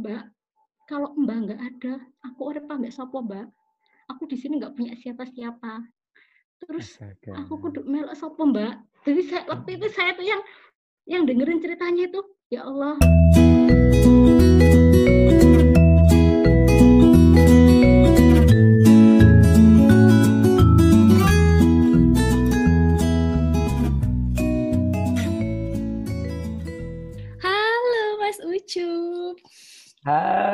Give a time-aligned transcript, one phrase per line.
[0.00, 0.24] Mbak,
[0.88, 3.52] kalau Mbak nggak ada, aku urip ambek sapa, Mbak?
[4.08, 5.84] Aku di sini nggak punya siapa-siapa.
[6.64, 7.44] Terus Astaga.
[7.44, 8.74] aku kudu melok sapa, Mbak?
[9.04, 10.40] Jadi saya, waktu itu saya tuh yang
[11.04, 12.96] yang dengerin ceritanya itu, ya Allah.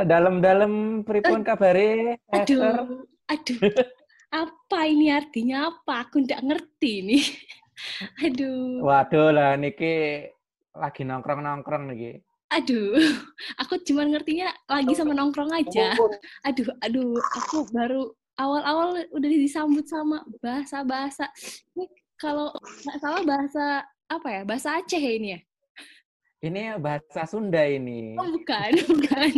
[0.04, 2.20] Dalam-dalam pripun kabare?
[2.28, 2.84] Esther?
[2.84, 3.60] Aduh, aduh.
[4.44, 6.04] Apa ini artinya apa?
[6.04, 7.24] Aku nggak ngerti nih.
[8.26, 10.26] Aduh, Waduh lah niki
[10.74, 12.20] lagi nongkrong-nongkrong niki.
[12.50, 12.96] aduh.
[13.62, 15.94] Aku cuma ngertinya lagi sama nongkrong aja.
[16.44, 17.14] Aduh, aduh.
[17.16, 21.30] Aku baru awal-awal udah disambut sama bahasa-bahasa.
[21.76, 21.86] Ini
[22.18, 23.64] kalau nggak salah bahasa
[24.08, 24.42] apa ya?
[24.44, 25.40] Bahasa Aceh ya ini ya?
[26.44, 28.16] Ini bahasa Sunda ini.
[28.20, 29.32] Oh, bukan, bukan.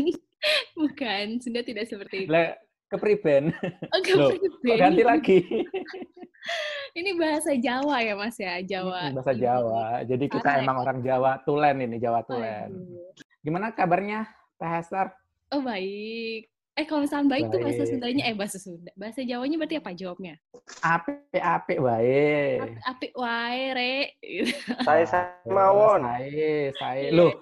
[0.78, 2.30] Bukan, Sunda tidak seperti itu.
[2.30, 2.54] Lah
[2.88, 3.52] kepriben.
[3.92, 4.64] Oh, Loh, kepriben.
[4.64, 5.38] kok ganti lagi.
[6.98, 8.58] Ini bahasa Jawa ya, Mas ya?
[8.64, 9.12] Jawa.
[9.12, 10.02] bahasa Jawa.
[10.08, 10.62] Jadi kita Parah ya.
[10.64, 12.72] emang orang Jawa Tulen ini, Jawa Tulen.
[12.72, 13.12] Aduh.
[13.44, 14.24] Gimana kabarnya,
[14.56, 15.12] Teh Esther?
[15.52, 16.48] Oh, baik.
[16.78, 17.90] Eh, kalau misalnya baik tuh bahasa Baik.
[17.90, 18.90] Sundanya, eh bahasa Sunda.
[18.94, 20.34] Bahasa Jawanya berarti apa jawabnya?
[20.78, 22.62] Apik-apik wae.
[22.62, 23.94] Apik, apik wae, re.
[24.86, 26.06] Saya Samawon.
[26.06, 27.06] Saya, saya.
[27.10, 27.18] Iya.
[27.18, 27.34] Loh,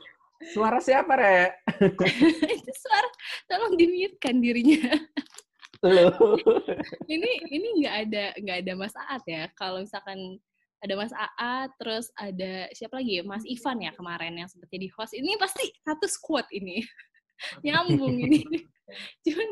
[0.56, 1.65] suara siapa, Rek?
[2.60, 3.10] Itu suara,
[3.50, 4.96] tolong di-mute-kan dirinya.
[5.84, 6.12] Loh.
[7.12, 9.48] ini ini nggak ada nggak ada Mas Aat ya.
[9.54, 10.40] Kalau misalkan
[10.80, 13.22] ada Mas Aat, terus ada siapa lagi ya?
[13.24, 15.12] Mas Ivan ya kemarin yang sempat jadi host.
[15.16, 16.80] Ini pasti satu squad ini.
[17.64, 18.40] Nyambung ini.
[19.26, 19.50] Cuman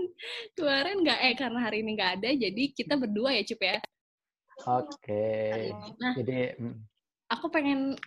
[0.55, 3.79] kemarin nggak, eh karena hari ini nggak ada, jadi kita berdua ya Cup ya.
[4.63, 5.27] Oke.
[5.99, 6.77] Nah, Jadi mm,
[7.35, 7.99] aku pengen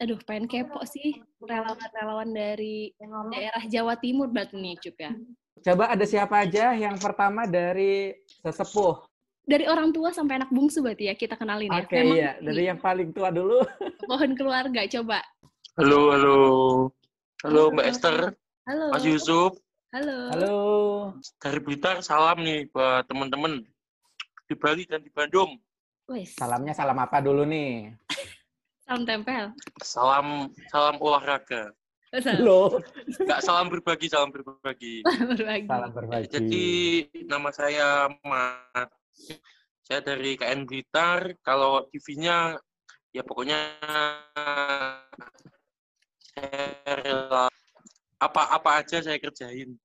[0.00, 2.90] aduh pengen kepo sih relawan-relawan dari
[3.30, 5.12] daerah Jawa Timur berarti nih Cup ya.
[5.62, 9.04] coba ada siapa aja yang pertama dari sesepuh.
[9.42, 11.82] Dari orang tua sampai anak bungsu berarti ya kita kenalin ya.
[11.82, 12.32] Oke, Memang iya.
[12.38, 13.58] Dari yang paling tua dulu.
[14.10, 15.18] pohon keluarga coba.
[15.74, 16.38] Halo, halo.
[17.42, 18.18] Halo Mbak Esther,
[18.70, 18.94] Halo.
[18.94, 19.58] Mas Yusuf.
[19.90, 20.30] Halo.
[20.30, 20.56] Halo.
[21.42, 23.66] Dari Blitar, salam nih buat teman-teman
[24.46, 25.58] di Bali dan di Bandung.
[26.06, 26.38] Wes.
[26.38, 27.90] Salamnya salam apa dulu nih?
[28.82, 29.44] Salam tempel.
[29.82, 30.26] Salam
[30.70, 31.70] salam olahraga.
[32.12, 32.44] Oh, salam.
[32.44, 32.68] Loh.
[33.22, 35.00] Enggak salam berbagi, salam berbagi.
[35.32, 35.66] berbagi.
[35.70, 36.28] Salam berbagi.
[36.28, 36.66] Jadi
[37.24, 38.90] nama saya Mat.
[39.86, 41.32] Saya dari KN Blitar.
[41.40, 42.58] Kalau TV-nya
[43.14, 43.58] ya pokoknya
[46.32, 46.64] saya
[47.00, 47.46] rela
[48.18, 49.78] apa-apa aja saya kerjain.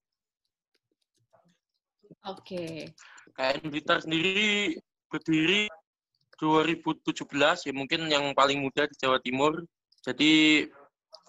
[2.28, 2.92] Oke.
[3.38, 4.76] KN Blitar sendiri
[5.08, 5.72] berdiri
[6.38, 7.14] 2017
[7.68, 9.66] ya mungkin yang paling muda di Jawa Timur.
[10.06, 10.66] Jadi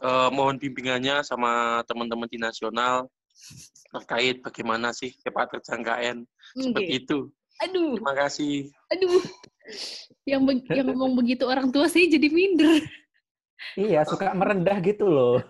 [0.04, 3.08] eh, mohon bimbingannya sama teman-teman di nasional
[3.88, 6.16] terkait bagaimana sih sepak terjang KN
[6.54, 7.18] seperti itu.
[7.58, 8.70] Aduh, Terima kasih.
[8.92, 9.22] aduh.
[10.28, 12.84] Yang be- yang ngomong begitu orang tua sih jadi minder.
[13.74, 15.42] Iya, suka merendah gitu loh.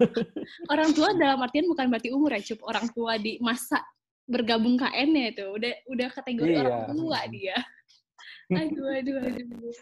[0.72, 2.64] Orang tua dalam artian bukan berarti umur ya, Cup.
[2.64, 3.84] Orang tua di masa
[4.24, 6.60] bergabung KN-nya itu udah udah kategori Iya.
[6.64, 7.56] orang tua dia.
[8.48, 9.76] Aduh, aduh, aduh.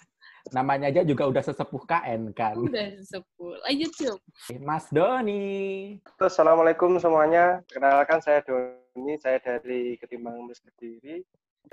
[0.51, 2.59] Namanya aja juga udah sesepuh KN kan.
[2.59, 3.55] Udah sepuh.
[3.63, 4.19] Lanjut, Cup.
[4.63, 5.95] Mas Doni.
[6.19, 7.63] Assalamualaikum semuanya.
[7.71, 11.23] Kenalkan saya Doni, saya dari Ketimbang Mes Kediri.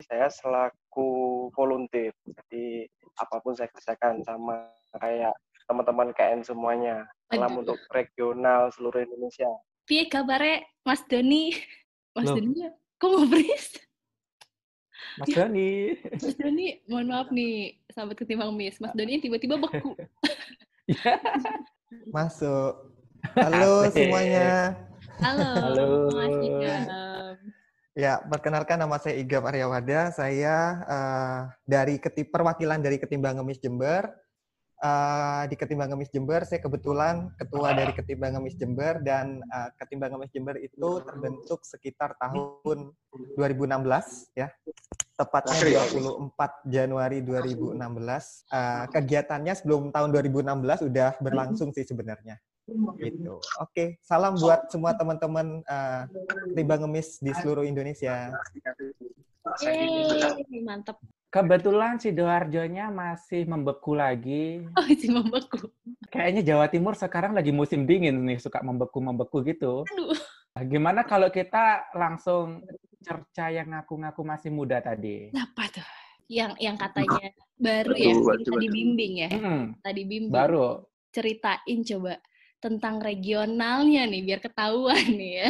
[0.06, 2.14] Saya selaku volunteer.
[2.26, 2.86] Jadi
[3.18, 5.34] apa pun saya kerjakan sama kayak
[5.66, 7.10] teman-teman KN semuanya.
[7.34, 9.50] Salam untuk regional seluruh Indonesia.
[9.90, 11.58] Piye kabare Mas Doni?
[12.14, 12.30] Mas.
[12.30, 12.70] Doni
[13.02, 13.82] kok ngobris?
[15.20, 15.94] Mas Doni.
[16.24, 18.82] Mas Doni, mohon maaf nih, sahabat ketimbang miss.
[18.82, 19.94] Mas Doni tiba-tiba beku.
[20.84, 21.16] Iya.
[22.12, 22.92] Masuk.
[23.40, 24.04] Halo Asik.
[24.04, 24.76] semuanya.
[25.24, 25.88] Halo, Halo.
[26.12, 26.84] Mas Igam.
[27.94, 30.10] Ya, perkenalkan nama saya Iga Aryawada.
[30.12, 34.10] Saya eh, dari keti perwakilan dari Ketimbang Ngemis Jember.
[34.84, 40.12] Eh, di Ketimbang Ngemis Jember, saya kebetulan ketua dari Ketimbang Ngemis Jember dan eh, Ketimbang
[40.12, 42.92] Ngemis Jember itu terbentuk sekitar tahun
[43.40, 44.52] 2016 ya.
[45.16, 47.80] Tepatnya 24 Januari 2016.
[47.80, 50.52] Eh, kegiatannya sebelum tahun 2016
[50.92, 52.36] udah berlangsung sih sebenarnya.
[53.00, 53.40] Gitu.
[53.64, 56.04] Oke, salam buat semua teman-teman eh,
[56.52, 58.36] Ketimbang Ngemis di seluruh Indonesia.
[59.64, 61.00] Yeay, mantap.
[61.34, 64.62] Kebetulan Sidoarjonya masih membeku lagi.
[64.78, 65.66] Oh, si membeku.
[66.14, 69.82] Kayaknya Jawa Timur sekarang lagi musim dingin nih, suka membeku-membeku gitu.
[69.90, 70.14] Aduh.
[70.54, 72.62] Nah, Gimana kalau kita langsung
[73.02, 75.34] cerca yang ngaku-ngaku masih muda tadi?
[75.34, 75.88] Apa tuh?
[76.30, 78.70] Yang yang katanya baru ya, tadi waduh.
[78.70, 79.30] bimbing ya.
[79.34, 80.30] Hmm, Tadi bimbing.
[80.30, 80.86] baru.
[81.10, 82.22] Ceritain coba
[82.62, 85.50] tentang regionalnya nih, biar ketahuan nih ya.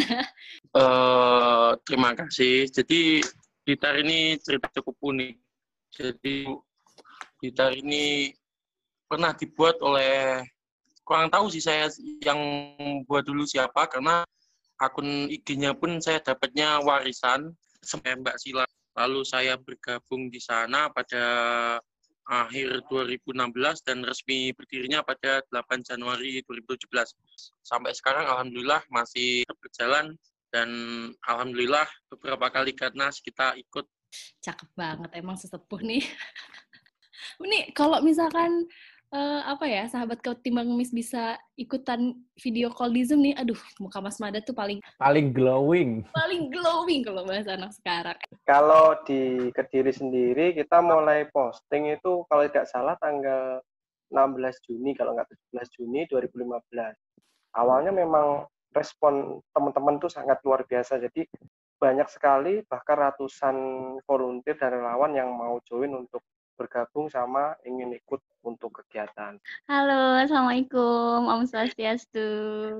[0.73, 2.71] Eh, terima kasih.
[2.71, 3.19] Jadi
[3.67, 5.35] gitar ini cerita cukup unik.
[5.93, 6.49] Jadi
[7.37, 8.33] gitar ini
[9.05, 10.41] pernah dibuat oleh
[11.03, 11.91] kurang tahu sih saya
[12.23, 12.39] yang
[13.05, 14.23] buat dulu siapa karena
[14.81, 17.53] akun IG-nya pun saya dapatnya warisan
[17.83, 18.65] sama Mbak Sila.
[18.93, 21.23] Lalu saya bergabung di sana pada
[22.23, 26.87] akhir 2016 dan resmi berdirinya pada 8 Januari 2017.
[27.61, 30.15] Sampai sekarang alhamdulillah masih berjalan
[30.53, 30.69] dan
[31.27, 33.85] alhamdulillah beberapa kali karena kita ikut
[34.39, 36.03] Cakep banget emang sesepuh nih.
[37.43, 38.67] Ini kalau misalkan
[39.13, 44.01] eh, apa ya sahabat ketimbang ngemis bisa ikutan video call di Zoom nih, aduh muka
[44.01, 46.01] Mas Mada tuh paling Paling glowing.
[46.13, 48.17] paling glowing kalau bahasa anak sekarang.
[48.43, 53.61] Kalau di Kediri sendiri kita mulai posting itu kalau tidak salah tanggal
[54.13, 56.93] 16 Juni kalau nggak 17 Juni 2015.
[57.53, 60.99] Awalnya memang respon teman-teman tuh sangat luar biasa.
[60.99, 61.29] Jadi
[61.77, 63.55] banyak sekali bahkan ratusan
[64.03, 69.41] volunteer dan relawan yang mau join untuk bergabung sama ingin ikut untuk kegiatan.
[69.65, 72.29] Halo, Assalamualaikum, Om Swastiastu.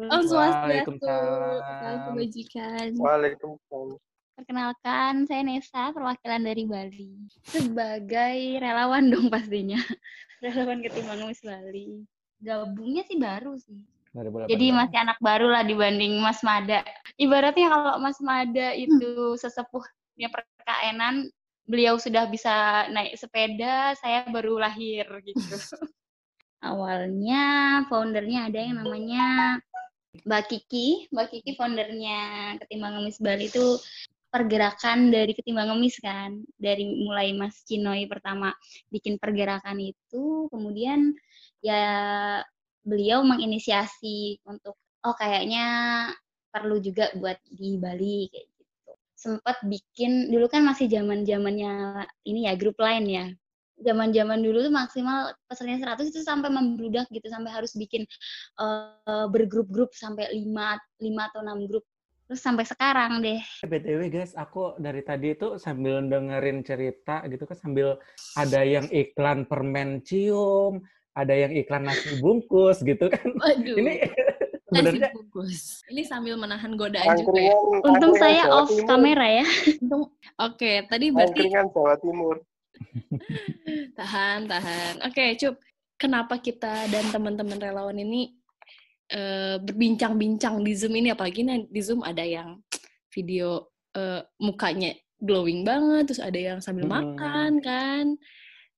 [0.07, 1.97] Om Swastiastu, Waalaikumsalam.
[2.13, 2.87] kebajikan.
[2.99, 3.99] Waalaikumsalam.
[4.33, 7.13] Perkenalkan, saya Nesa, perwakilan dari Bali.
[7.45, 9.77] Sebagai relawan dong pastinya.
[10.43, 12.03] relawan ketimbang Ngemis Bali.
[12.41, 13.92] Gabungnya sih baru sih.
[14.13, 14.53] 2018.
[14.53, 16.85] Jadi masih anak baru lah dibanding Mas Mada.
[17.17, 21.33] Ibaratnya kalau Mas Mada itu sesepuhnya perkaenan,
[21.65, 25.55] beliau sudah bisa naik sepeda, saya baru lahir gitu.
[26.63, 27.43] Awalnya
[27.91, 29.59] foundernya ada yang namanya
[30.23, 31.11] Mbak Kiki.
[31.11, 32.21] Mbak Kiki foundernya
[32.63, 33.81] Ketimbang Ngemis Bali itu
[34.29, 36.39] pergerakan dari Ketimbang Ngemis kan.
[36.55, 38.53] Dari mulai Mas Cinoy pertama
[38.93, 41.11] bikin pergerakan itu, kemudian
[41.59, 41.83] ya
[42.83, 45.65] beliau menginisiasi untuk oh kayaknya
[46.53, 48.91] perlu juga buat di Bali kayak gitu.
[49.17, 53.25] Sempat bikin dulu kan masih zaman-zamannya ini ya grup lain ya.
[53.83, 58.05] Zaman-zaman dulu tuh maksimal pesannya 100 itu sampai membludak gitu sampai harus bikin
[58.61, 60.45] eh, bergrup-grup sampai 5
[61.01, 61.83] 5 atau 6 grup.
[62.23, 63.41] Terus sampai sekarang deh.
[63.67, 67.99] BTW guys, aku dari tadi itu sambil dengerin cerita gitu kan sambil
[68.39, 70.79] ada yang iklan permen cium,
[71.13, 73.27] ada yang iklan nasi bungkus gitu kan.
[73.37, 73.77] Waduh.
[73.77, 73.93] Ini
[74.69, 75.85] nasi sebenarnya bungkus.
[75.87, 77.53] Ini sambil menahan godaan juga ya.
[77.85, 78.87] Untung saya Jawa off Timur.
[78.87, 79.47] kamera ya.
[79.79, 82.35] Untung- Oke, tadi berarti Angkringan Jawa Timur.
[83.97, 84.93] tahan, tahan.
[85.05, 85.55] Oke, Cup.
[85.93, 88.33] Kenapa kita dan teman-teman relawan ini
[89.07, 91.13] eh, berbincang-bincang di Zoom ini?
[91.13, 92.59] Apalagi nih di Zoom ada yang
[93.07, 96.97] video eh, mukanya glowing banget, terus ada yang sambil Hmm.
[97.15, 98.05] makan kan,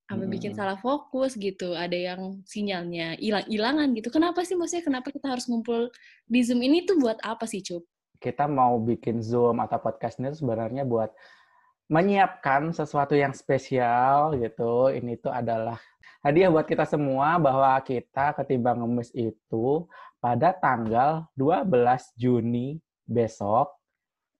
[0.06, 0.58] sampai bikin Hmm.
[0.62, 1.74] salah fokus gitu.
[1.74, 4.08] Ada yang sinyalnya hilang-hilangan gitu.
[4.08, 5.90] Kenapa sih maksudnya kenapa kita harus ngumpul
[6.24, 7.82] di Zoom ini tuh buat apa sih, Cup?
[8.16, 11.12] kita mau bikin Zoom atau podcast ini sebenarnya buat
[11.86, 14.88] menyiapkan sesuatu yang spesial gitu.
[14.88, 15.76] Ini tuh adalah
[16.24, 19.84] hadiah buat kita semua bahwa kita ketimbang ngemis itu
[20.18, 21.68] pada tanggal 12
[22.16, 23.76] Juni besok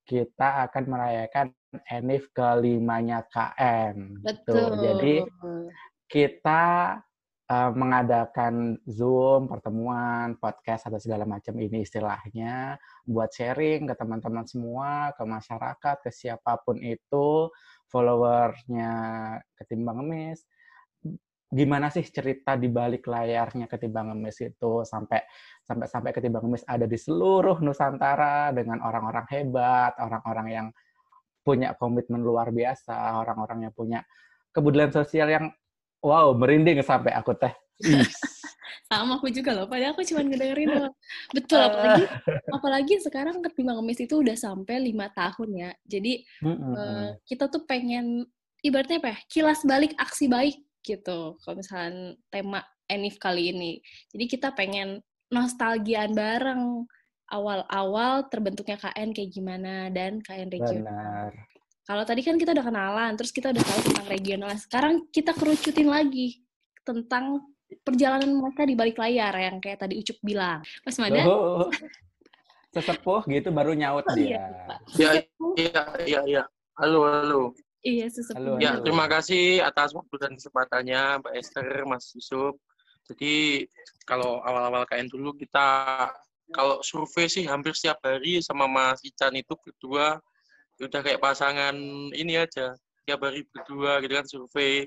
[0.08, 1.46] kita akan merayakan
[1.84, 4.22] Enif kelimanya KM.
[4.24, 4.56] Gitu.
[4.80, 5.14] Jadi
[6.06, 6.96] kita
[7.50, 15.14] eh, mengadakan Zoom, pertemuan, podcast atau segala macam ini istilahnya buat sharing ke teman-teman semua,
[15.14, 17.50] ke masyarakat, ke siapa pun itu,
[17.90, 18.92] followersnya
[19.58, 20.42] Ketimbang Ngemis.
[21.46, 25.22] Gimana sih cerita di balik layarnya Ketimbang Ngemis itu sampai
[25.62, 30.66] sampai sampai Ketimbang Ngemis ada di seluruh Nusantara dengan orang-orang hebat, orang-orang yang
[31.46, 34.02] punya komitmen luar biasa, orang-orang yang punya
[34.50, 35.46] kepedulian sosial yang
[36.02, 37.54] wow merinding sampai aku teh.
[38.90, 40.94] Sama aku juga loh, padahal aku cuma ngedengerin doang.
[41.34, 42.04] Betul, apalagi
[42.56, 45.70] apalagi sekarang ketimbang ngemis itu udah sampai lima tahun ya.
[45.86, 46.74] Jadi mm-mm.
[46.74, 48.26] eh, kita tuh pengen
[48.62, 49.18] ibaratnya apa ya?
[49.26, 51.34] Kilas balik aksi baik gitu.
[51.42, 53.82] Kalau misalnya tema Enif kali ini.
[54.14, 55.02] Jadi kita pengen
[55.34, 56.86] nostalgiaan bareng
[57.26, 61.30] awal-awal terbentuknya KN kayak gimana dan KN regional.
[61.30, 61.32] Benar.
[61.86, 64.50] Kalau tadi kan kita udah kenalan, terus kita udah tahu tentang regional.
[64.58, 66.42] Sekarang kita kerucutin lagi
[66.82, 67.46] tentang
[67.86, 70.62] perjalanan mereka di balik layar yang kayak tadi Ucup bilang.
[70.82, 71.70] Mas Mada, Oh,
[72.74, 74.66] sesepuh gitu baru nyaut Oh, iya, dia.
[74.66, 74.78] Pak.
[74.98, 75.10] Ya,
[75.56, 76.42] iya, iya, iya.
[76.74, 77.42] Halo, halo.
[77.86, 78.34] Iya, sesepuh.
[78.38, 78.82] Halo, Ya, halo.
[78.82, 82.58] terima kasih atas waktu dan kesempatannya, Mbak Esther, Mas Yusuf.
[83.06, 83.62] Jadi,
[84.02, 86.10] kalau awal-awal KN dulu kita,
[86.54, 90.20] kalau survei sih hampir setiap hari sama Mas Ican itu berdua,
[90.78, 91.74] udah kayak pasangan
[92.14, 92.76] ini aja,
[93.06, 94.86] tiap hari berdua gitu kan survei.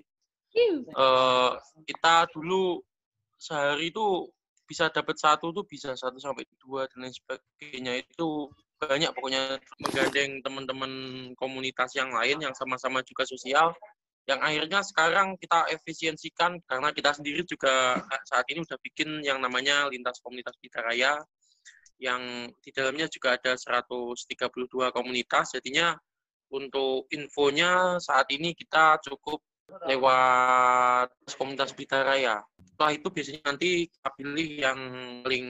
[0.55, 0.87] Iu.
[0.87, 1.51] Eh,
[1.89, 2.81] kita dulu
[3.37, 4.27] sehari itu
[4.69, 10.45] bisa dapat satu tuh bisa satu sampai dua dan lain sebagainya itu banyak pokoknya menggandeng
[10.45, 10.91] teman-teman
[11.35, 13.73] komunitas yang lain yang sama-sama juga sosial
[14.29, 17.97] yang akhirnya sekarang kita efisiensikan karena kita sendiri juga
[18.29, 21.17] saat ini udah bikin yang namanya lintas komunitas Bitaraya
[21.99, 25.53] yang di dalamnya juga ada 132 komunitas.
[25.53, 25.93] Jadinya
[26.49, 29.43] untuk infonya saat ini kita cukup
[29.85, 32.41] lewat komunitas Bitaraya.
[32.65, 34.79] Setelah itu biasanya nanti kita pilih yang
[35.21, 35.47] paling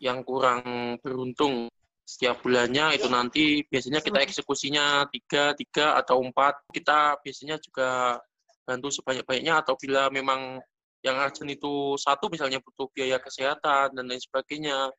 [0.00, 1.68] yang kurang beruntung
[2.06, 2.96] setiap bulannya.
[2.96, 6.64] Itu nanti biasanya kita eksekusinya tiga tiga atau empat.
[6.72, 8.16] Kita biasanya juga
[8.64, 9.60] bantu sebanyak-banyaknya.
[9.60, 10.62] Atau bila memang
[11.04, 14.92] yang urgent itu satu misalnya butuh biaya kesehatan dan lain sebagainya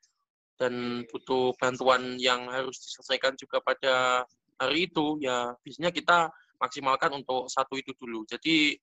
[0.62, 4.22] dan butuh bantuan yang harus diselesaikan juga pada
[4.62, 6.30] hari itu ya biasanya kita
[6.62, 8.22] maksimalkan untuk satu itu dulu.
[8.30, 8.78] Jadi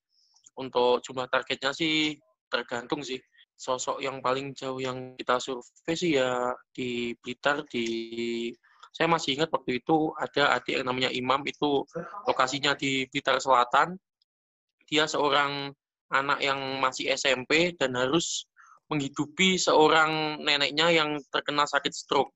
[0.58, 2.18] untuk jumlah targetnya sih
[2.50, 3.22] tergantung sih.
[3.54, 7.86] Sosok yang paling jauh yang kita survei sih ya di Blitar di
[8.90, 11.86] saya masih ingat waktu itu ada adik yang namanya Imam itu
[12.26, 13.94] lokasinya di Blitar Selatan.
[14.90, 15.70] Dia seorang
[16.10, 18.47] anak yang masih SMP dan harus
[18.88, 22.32] menghidupi seorang neneknya yang terkena sakit stroke.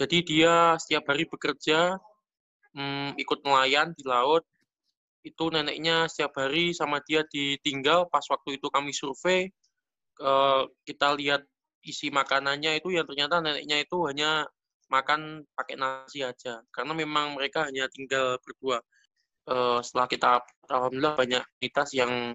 [0.00, 2.00] Jadi dia setiap hari bekerja
[2.72, 4.44] hmm, ikut nelayan di laut.
[5.22, 8.08] Itu neneknya setiap hari sama dia ditinggal.
[8.08, 9.52] Pas waktu itu kami survei
[10.24, 11.44] uh, kita lihat
[11.84, 14.48] isi makanannya itu yang ternyata neneknya itu hanya
[14.88, 16.64] makan pakai nasi aja.
[16.72, 18.80] Karena memang mereka hanya tinggal berdua.
[19.42, 20.30] Uh, setelah kita
[20.70, 22.30] alhamdulillah banyak komunitas yang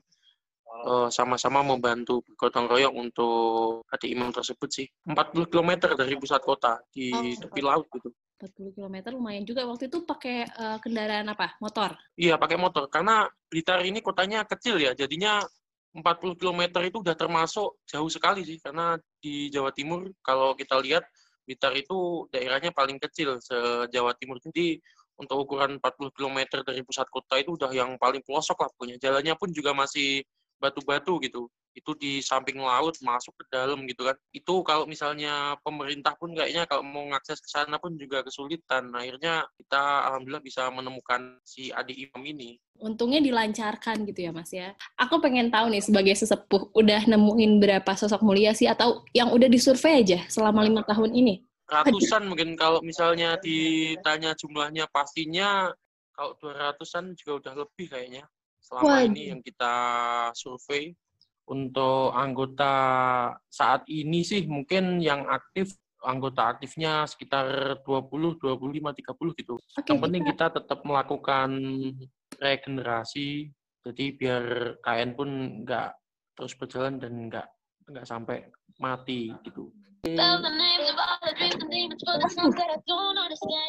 [1.12, 4.88] sama-sama membantu bergotong royong untuk adik imam tersebut sih.
[5.08, 8.10] 40 km dari pusat kota di oh, tepi laut gitu.
[8.38, 9.66] 40 km lumayan juga.
[9.66, 11.58] Waktu itu pakai uh, kendaraan apa?
[11.58, 11.98] Motor?
[12.14, 12.86] Iya pakai motor.
[12.88, 15.42] Karena Blitar ini kotanya kecil ya jadinya
[15.98, 18.62] 40 km itu udah termasuk jauh sekali sih.
[18.62, 21.04] Karena di Jawa Timur kalau kita lihat
[21.48, 24.38] Blitar itu daerahnya paling kecil se-Jawa Timur.
[24.38, 24.78] Jadi
[25.18, 28.70] untuk ukuran 40 km dari pusat kota itu udah yang paling pelosok lah.
[28.78, 29.02] Pokoknya.
[29.02, 30.22] Jalannya pun juga masih
[30.58, 31.50] batu-batu gitu.
[31.78, 34.18] Itu di samping laut masuk ke dalam gitu kan.
[34.34, 38.90] Itu kalau misalnya pemerintah pun kayaknya kalau mau ngakses ke sana pun juga kesulitan.
[38.98, 42.58] Akhirnya kita alhamdulillah bisa menemukan si adik imam ini.
[42.82, 44.74] Untungnya dilancarkan gitu ya mas ya.
[44.98, 48.66] Aku pengen tahu nih sebagai sesepuh udah nemuin berapa sosok mulia sih?
[48.66, 51.46] Atau yang udah disurvei aja selama lima tahun ini?
[51.70, 55.70] Ratusan mungkin kalau misalnya ditanya jumlahnya pastinya
[56.18, 58.26] kalau dua ratusan juga udah lebih kayaknya
[58.68, 59.08] selama Waduh.
[59.08, 59.76] ini yang kita
[60.36, 60.92] survei
[61.48, 62.76] untuk anggota
[63.48, 69.56] saat ini sih mungkin yang aktif anggota aktifnya sekitar 20, 25, 30 gitu.
[69.80, 71.50] Okay, yang penting kita tetap melakukan
[72.38, 73.50] regenerasi,
[73.88, 74.44] jadi biar
[74.84, 75.30] KN pun
[75.64, 75.90] nggak
[76.38, 77.48] terus berjalan dan nggak
[77.88, 78.46] nggak sampai
[78.78, 79.72] mati gitu.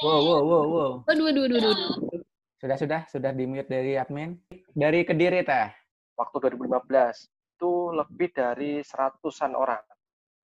[0.04, 0.92] Wow, wow, wow, wow.
[1.08, 2.27] Waduh, waduh, waduh, waduh.
[2.58, 4.34] Sudah, sudah, sudah di mute dari admin.
[4.74, 5.70] Dari Kediri, Teh.
[6.18, 9.78] Waktu 2015 itu lebih dari seratusan orang.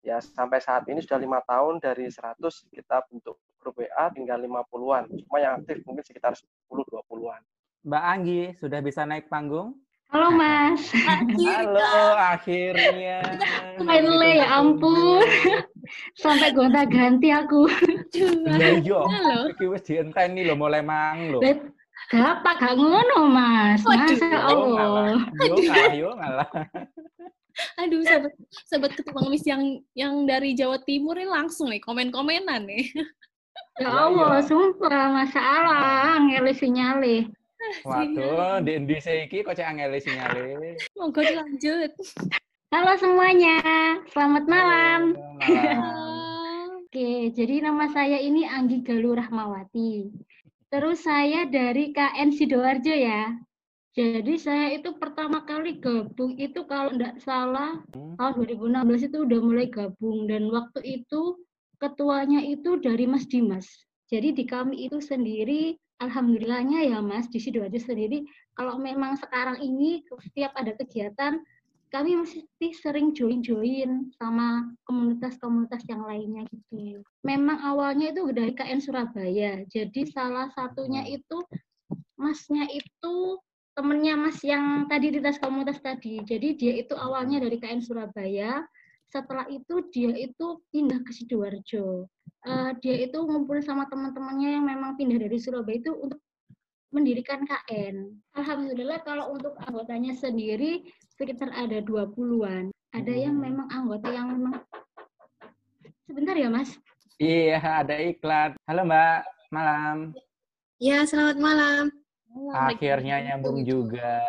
[0.05, 2.37] Ya, sampai saat ini sudah lima tahun dari 100
[2.69, 5.09] kita bentuk grup WA tinggal 50-an.
[5.09, 6.37] Cuma yang aktif mungkin sekitar
[6.69, 7.41] 10-20-an.
[7.81, 9.73] Mbak Anggi, sudah bisa naik panggung?
[10.13, 10.93] Halo Mas.
[11.49, 13.25] Halo, akhirnya.
[13.81, 15.25] Finally ya ampun.
[16.21, 17.65] Sampai gonta ganti aku.
[18.13, 19.49] Iya, Halo.
[19.49, 21.41] Iki wis dienteni lho mulai mang lho.
[22.11, 23.81] Gak gak ngono, Mas.
[23.87, 25.23] Masa Allah.
[25.47, 26.49] Yo ngalah, yo ngalah.
[27.77, 28.33] Aduh, sahabat,
[28.65, 32.89] sahabat ketua ngemis yang yang dari Jawa Timur ini langsung nih komen-komenan nih.
[33.77, 34.45] Ya Allah, ya.
[34.45, 37.15] sumpah masalah ngeli sinyale.
[37.85, 40.77] Waduh, di Indonesia iki kok cek angel sinyale.
[40.97, 41.91] Monggo dilanjut.
[42.73, 43.57] Halo semuanya,
[44.09, 45.01] selamat malam.
[45.13, 45.77] malam.
[46.93, 50.09] Oke, jadi nama saya ini Anggi Galuh Rahmawati.
[50.73, 53.29] Terus saya dari KN Sidoarjo ya.
[53.93, 59.69] Jadi saya itu pertama kali gabung itu kalau tidak salah tahun 2016 itu udah mulai
[59.69, 61.37] gabung dan waktu itu
[61.77, 63.69] ketuanya itu dari Mas Dimas.
[64.09, 68.25] Jadi di kami itu sendiri alhamdulillahnya ya Mas di Sidoarjo sendiri
[68.57, 71.37] kalau memang sekarang ini setiap ada kegiatan
[71.93, 77.05] kami mesti sering join-join sama komunitas-komunitas yang lainnya gitu.
[77.21, 79.61] Memang awalnya itu dari KN Surabaya.
[79.69, 81.21] Jadi salah satunya hmm.
[81.21, 81.37] itu
[82.17, 83.37] masnya itu
[83.77, 86.17] temennya mas yang tadi di tas komunitas tadi.
[86.25, 88.65] Jadi dia itu awalnya dari KN Surabaya.
[89.13, 92.09] Setelah itu dia itu pindah ke Sidoarjo.
[92.43, 96.17] Uh, dia itu ngumpul sama teman-temannya yang memang pindah dari Surabaya itu untuk
[96.89, 98.17] mendirikan KN.
[98.33, 100.85] Alhamdulillah kalau untuk anggotanya sendiri
[101.17, 102.73] sekitar ada 20-an.
[102.93, 103.45] Ada yang hmm.
[103.45, 104.53] memang anggota yang memang
[106.05, 106.77] sebentar ya Mas.
[107.21, 108.57] Iya, ada iklan.
[108.65, 109.19] Halo Mbak,
[109.53, 109.97] malam.
[110.81, 111.83] Ya, selamat malam.
[112.53, 114.25] Akhirnya nyambung juga.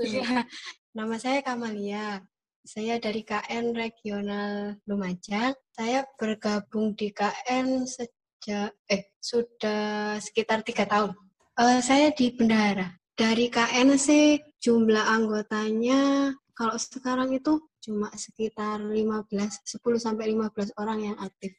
[0.00, 0.48] Ya,
[0.96, 2.24] nama saya Kamalia.
[2.64, 5.52] Saya dari KN Regional Lumajang.
[5.76, 11.12] Saya bergabung di KN sejak eh sudah sekitar tiga tahun.
[11.52, 13.01] Uh, saya di bendahara.
[13.12, 21.12] Dari KN sih jumlah anggotanya kalau sekarang itu cuma sekitar 15 10 sampai 15 orang
[21.12, 21.58] yang aktif.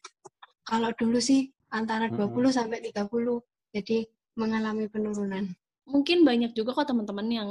[0.63, 2.53] Kalau dulu sih antara 20 hmm.
[2.53, 3.03] sampai 30.
[3.73, 4.05] Jadi
[4.37, 5.49] mengalami penurunan.
[5.89, 7.49] Mungkin banyak juga kok teman-teman yang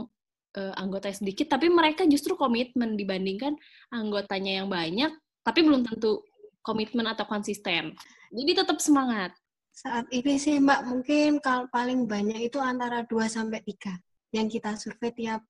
[0.56, 3.58] uh, anggotanya sedikit, tapi mereka justru komitmen dibandingkan
[3.92, 5.12] anggotanya yang banyak,
[5.44, 6.24] tapi belum tentu
[6.62, 7.92] komitmen atau konsisten.
[8.32, 9.34] Jadi tetap semangat.
[9.72, 13.96] Saat ini sih Mbak, mungkin kalau paling banyak itu antara 2 sampai 3
[14.36, 15.40] yang kita survei tiap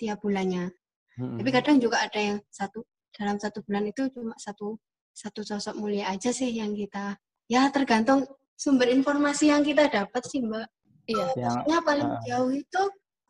[0.00, 0.72] tiap bulannya.
[1.16, 1.36] Hmm.
[1.40, 4.76] Tapi kadang juga ada yang satu dalam satu bulan itu cuma satu
[5.16, 7.16] satu sosok mulia aja sih yang kita
[7.48, 10.68] ya tergantung sumber informasi yang kita dapat sih Mbak.
[11.06, 11.26] Iya.
[11.36, 12.82] Maksudnya paling uh, jauh itu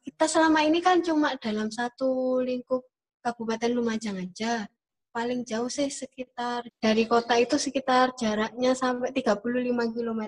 [0.06, 2.86] kita selama ini kan cuma dalam satu lingkup
[3.22, 4.70] Kabupaten Lumajang aja
[5.16, 10.22] paling jauh sih sekitar dari kota itu sekitar jaraknya sampai 35 km.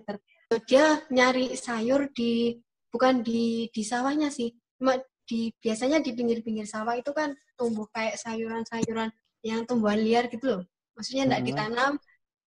[0.64, 2.57] Dia nyari sayur di
[2.88, 4.49] bukan di di sawahnya sih,
[4.80, 4.97] cuma
[5.28, 9.12] di biasanya di pinggir-pinggir sawah itu kan tumbuh kayak sayuran-sayuran
[9.45, 10.62] yang tumbuhan liar gitu loh.
[10.97, 11.49] Maksudnya enggak hmm.
[11.52, 11.92] ditanam,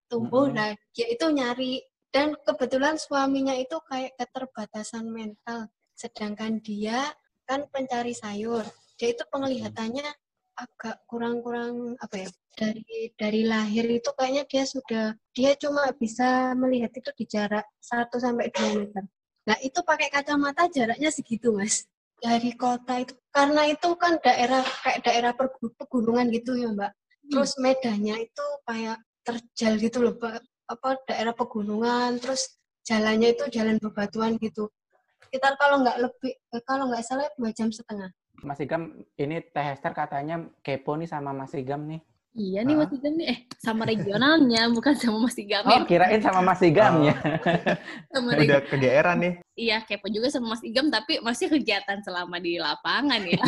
[0.10, 0.57] tumbuh, hmm.
[0.57, 7.05] nah dia itu nyari dan kebetulan suaminya itu kayak keterbatasan mental, sedangkan dia
[7.45, 8.65] kan pencari sayur.
[8.98, 10.10] Dia itu penglihatannya
[10.62, 16.94] agak kurang-kurang apa ya dari dari lahir itu kayaknya dia sudah dia cuma bisa melihat
[16.94, 19.03] itu di jarak 1 sampai 2 meter.
[19.41, 21.89] Nah, itu pakai kacamata jaraknya segitu, Mas.
[22.22, 25.34] Dari kota itu karena itu kan daerah kayak daerah
[25.82, 26.91] pegunungan gitu ya, Mbak.
[26.94, 27.30] Hmm.
[27.34, 30.46] Terus medannya itu kayak terjal gitu loh, Mbak.
[30.70, 34.70] Apa daerah pegunungan, terus jalannya itu jalan bebatuan gitu.
[35.34, 36.34] Kita kalau nggak lebih
[36.68, 38.13] kalau nggak salah dua jam setengah.
[38.41, 42.01] Mas Igam, ini Teh Hester katanya kepo nih sama Mas Igam nih.
[42.32, 45.67] Iya nih Mas Igam nih, eh sama regionalnya, bukan sama Mas Igam.
[45.67, 47.15] Oh, kirain sama Mas Igamnya.
[47.15, 47.75] Oh.
[48.15, 49.34] sama Udah kegeeran nih.
[49.54, 53.43] Iya, kepo juga sama Mas Igam, tapi masih kegiatan selama di lapangan ya.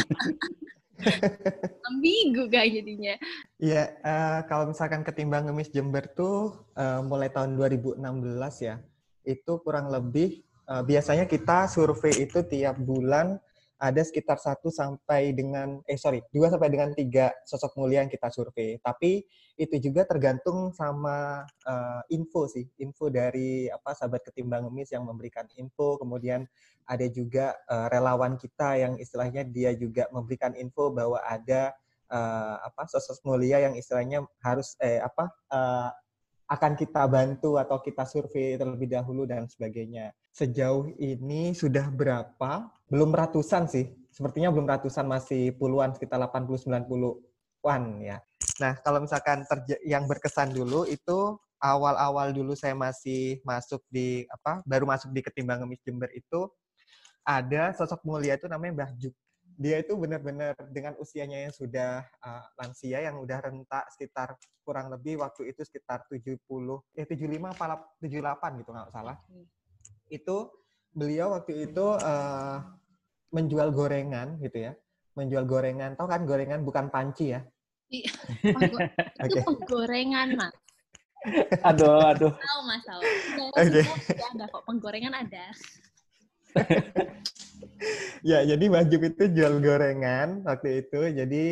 [1.89, 3.15] Ambigu kayak jadinya.
[3.59, 7.99] Iya, uh, kalau misalkan ketimbang ngemis Jember tuh uh, mulai tahun 2016
[8.61, 8.79] ya,
[9.23, 13.39] itu kurang lebih uh, biasanya kita survei itu tiap bulan
[13.83, 18.31] ada sekitar satu sampai dengan eh sorry dua sampai dengan tiga sosok mulia yang kita
[18.31, 18.79] survei.
[18.79, 19.27] Tapi
[19.59, 25.43] itu juga tergantung sama uh, info sih, info dari apa sahabat ketimbang ngemis yang memberikan
[25.59, 25.99] info.
[25.99, 26.47] Kemudian
[26.87, 31.75] ada juga uh, relawan kita yang istilahnya dia juga memberikan info bahwa ada
[32.07, 35.91] uh, apa sosok mulia yang istilahnya harus eh apa uh,
[36.53, 40.13] akan kita bantu atau kita survei terlebih dahulu dan sebagainya.
[40.29, 42.69] Sejauh ini sudah berapa?
[42.85, 43.89] Belum ratusan sih.
[44.13, 48.21] Sepertinya belum ratusan, masih puluhan, sekitar 80-90-an ya.
[48.61, 49.41] Nah, kalau misalkan
[49.81, 55.63] yang berkesan dulu itu awal-awal dulu saya masih masuk di apa baru masuk di ketimbang
[55.63, 56.51] ngemis Jember itu
[57.23, 59.15] ada sosok mulia itu namanya Mbah Juk
[59.57, 64.33] dia itu benar-benar dengan usianya yang sudah uh, lansia yang udah rentak sekitar
[64.65, 66.39] kurang lebih waktu itu sekitar 70
[66.97, 67.65] eh 75 apa
[68.01, 69.17] 78 gitu nggak salah.
[69.29, 69.45] Hmm.
[70.09, 70.51] Itu
[70.93, 72.57] beliau waktu itu uh,
[73.33, 74.73] menjual gorengan gitu ya.
[75.13, 75.93] Menjual gorengan.
[75.93, 77.41] Tahu kan gorengan bukan panci ya?
[77.93, 78.09] Iya.
[78.49, 78.57] itu
[79.21, 79.43] okay.
[79.45, 80.55] penggorengan, Mas.
[81.63, 82.33] aduh, aduh.
[82.35, 83.01] Tahu, Mas, tahu.
[83.55, 83.85] Okay.
[84.33, 85.45] Ada kok penggorengan ada.
[88.29, 91.01] ya, jadi Jup itu jual gorengan waktu itu.
[91.13, 91.43] Jadi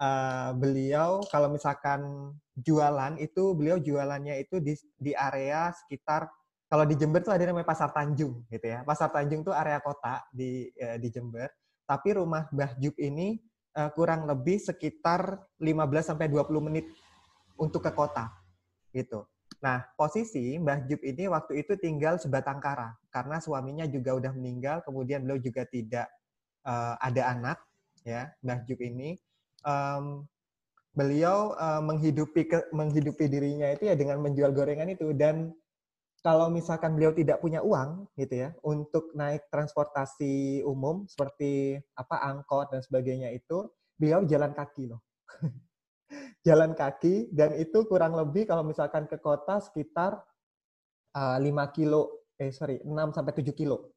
[0.00, 6.26] uh, beliau kalau misalkan jualan itu beliau jualannya itu di di area sekitar
[6.68, 8.84] kalau di Jember tuh ada namanya Pasar Tanjung gitu ya.
[8.84, 11.48] Pasar Tanjung tuh area kota di uh, di Jember.
[11.88, 13.40] Tapi rumah Mbah Jup ini
[13.80, 16.84] uh, kurang lebih sekitar 15 sampai 20 menit
[17.56, 18.28] untuk ke kota
[18.92, 19.24] gitu.
[19.58, 24.86] Nah, posisi Mbah Jup ini waktu itu tinggal sebatang kara karena suaminya juga udah meninggal,
[24.86, 26.06] kemudian beliau juga tidak
[26.62, 27.58] uh, ada anak,
[28.06, 29.18] ya Mbah Jup ini.
[29.66, 30.30] Um,
[30.94, 35.54] beliau uh, menghidupi ke, menghidupi dirinya itu ya dengan menjual gorengan itu dan
[36.26, 42.74] kalau misalkan beliau tidak punya uang gitu ya untuk naik transportasi umum seperti apa angkot
[42.74, 44.98] dan sebagainya itu beliau jalan kaki loh
[46.46, 50.16] jalan kaki dan itu kurang lebih kalau misalkan ke kota sekitar
[51.16, 53.92] uh, eh, 5 kilo eh sorry 6 sampai 7 kilo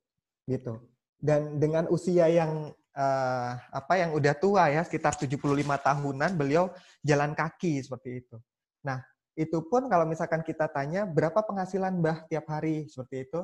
[0.50, 0.82] gitu.
[1.22, 6.74] Dan dengan usia yang uh, apa yang udah tua ya sekitar 75 tahunan beliau
[7.06, 8.38] jalan kaki seperti itu.
[8.82, 9.00] Nah,
[9.38, 13.42] itu pun kalau misalkan kita tanya berapa penghasilan Mbah tiap hari seperti itu,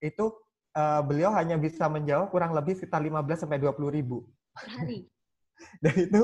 [0.00, 0.24] itu
[0.74, 4.26] uh, beliau hanya bisa menjawab kurang lebih sekitar 15 sampai 20 ribu.
[4.56, 5.06] Per hari.
[5.84, 6.22] Dan itu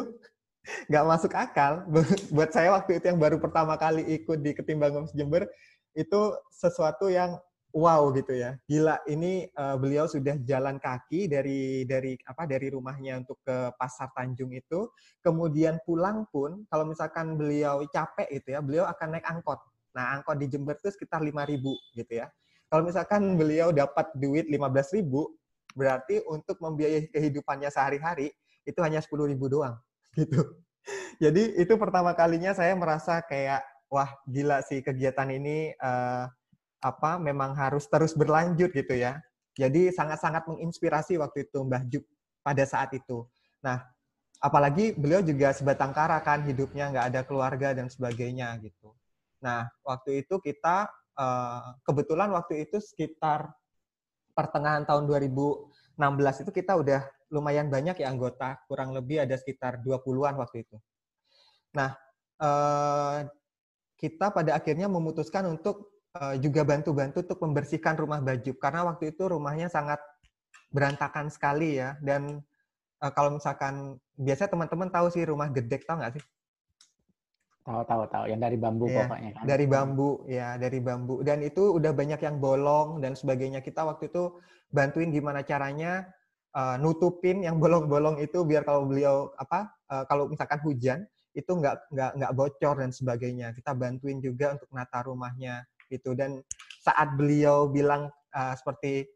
[0.88, 1.84] nggak masuk akal.
[2.34, 5.48] Buat saya waktu itu yang baru pertama kali ikut di Ketimbang Jember,
[5.96, 6.20] itu
[6.52, 7.36] sesuatu yang
[7.72, 8.56] wow gitu ya.
[8.68, 14.12] Gila ini uh, beliau sudah jalan kaki dari dari apa dari rumahnya untuk ke Pasar
[14.16, 14.88] Tanjung itu.
[15.20, 19.60] Kemudian pulang pun kalau misalkan beliau capek gitu ya, beliau akan naik angkot.
[19.96, 21.58] Nah, angkot di Jember itu sekitar 5.000
[21.96, 22.28] gitu ya.
[22.68, 25.00] Kalau misalkan beliau dapat duit 15.000,
[25.72, 28.28] berarti untuk membiayai kehidupannya sehari-hari
[28.68, 29.80] itu hanya 10.000 doang
[30.18, 30.42] gitu.
[31.22, 36.26] Jadi itu pertama kalinya saya merasa kayak wah gila sih kegiatan ini uh,
[36.78, 39.18] apa memang harus terus berlanjut gitu ya.
[39.58, 42.06] Jadi sangat-sangat menginspirasi waktu itu Mbah Juk
[42.46, 43.26] pada saat itu.
[43.58, 43.82] Nah,
[44.38, 48.94] apalagi beliau juga sebatang kara kan hidupnya nggak ada keluarga dan sebagainya gitu.
[49.42, 50.86] Nah, waktu itu kita
[51.18, 53.50] eh, kebetulan waktu itu sekitar
[54.38, 60.34] pertengahan tahun 2016 itu kita udah lumayan banyak ya anggota, kurang lebih ada sekitar 20-an
[60.40, 60.76] waktu itu.
[61.76, 61.92] Nah,
[62.40, 63.18] eh,
[63.98, 69.22] kita pada akhirnya memutuskan untuk uh, juga bantu-bantu untuk membersihkan rumah baju karena waktu itu
[69.26, 69.98] rumahnya sangat
[70.70, 72.38] berantakan sekali ya dan
[73.02, 76.24] uh, kalau misalkan biasa teman-teman tahu sih rumah gedek tahu nggak sih?
[77.66, 79.42] Tahu tahu tahu yang dari bambu ya, pokoknya kan.
[79.44, 84.08] Dari bambu ya dari bambu dan itu udah banyak yang bolong dan sebagainya kita waktu
[84.08, 84.40] itu
[84.72, 86.08] bantuin gimana caranya
[86.54, 91.04] uh, nutupin yang bolong-bolong itu biar kalau beliau apa uh, kalau misalkan hujan
[91.36, 93.52] itu nggak nggak nggak bocor dan sebagainya.
[93.54, 96.16] Kita bantuin juga untuk nata rumahnya gitu.
[96.16, 96.42] Dan
[96.82, 99.06] saat beliau bilang uh, seperti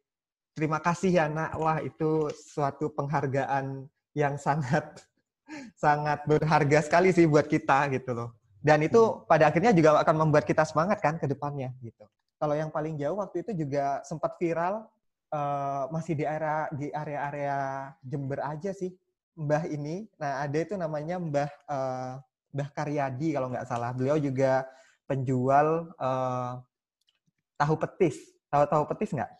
[0.55, 1.57] terima kasih ya nak.
[1.59, 5.03] Wah itu suatu penghargaan yang sangat
[5.83, 8.31] sangat berharga sekali sih buat kita gitu loh.
[8.63, 9.27] Dan itu hmm.
[9.27, 12.07] pada akhirnya juga akan membuat kita semangat kan ke depannya gitu.
[12.39, 14.87] Kalau yang paling jauh waktu itu juga sempat viral
[15.33, 17.59] uh, masih di area di area-area
[18.05, 18.93] Jember aja sih
[19.33, 22.13] Mbah ini nah ada itu namanya Mbah uh,
[22.53, 24.69] Mbah Karyadi kalau nggak salah beliau juga
[25.09, 26.61] penjual uh,
[27.61, 28.17] tahu petis.
[28.51, 29.31] Tahu tahu petis nggak?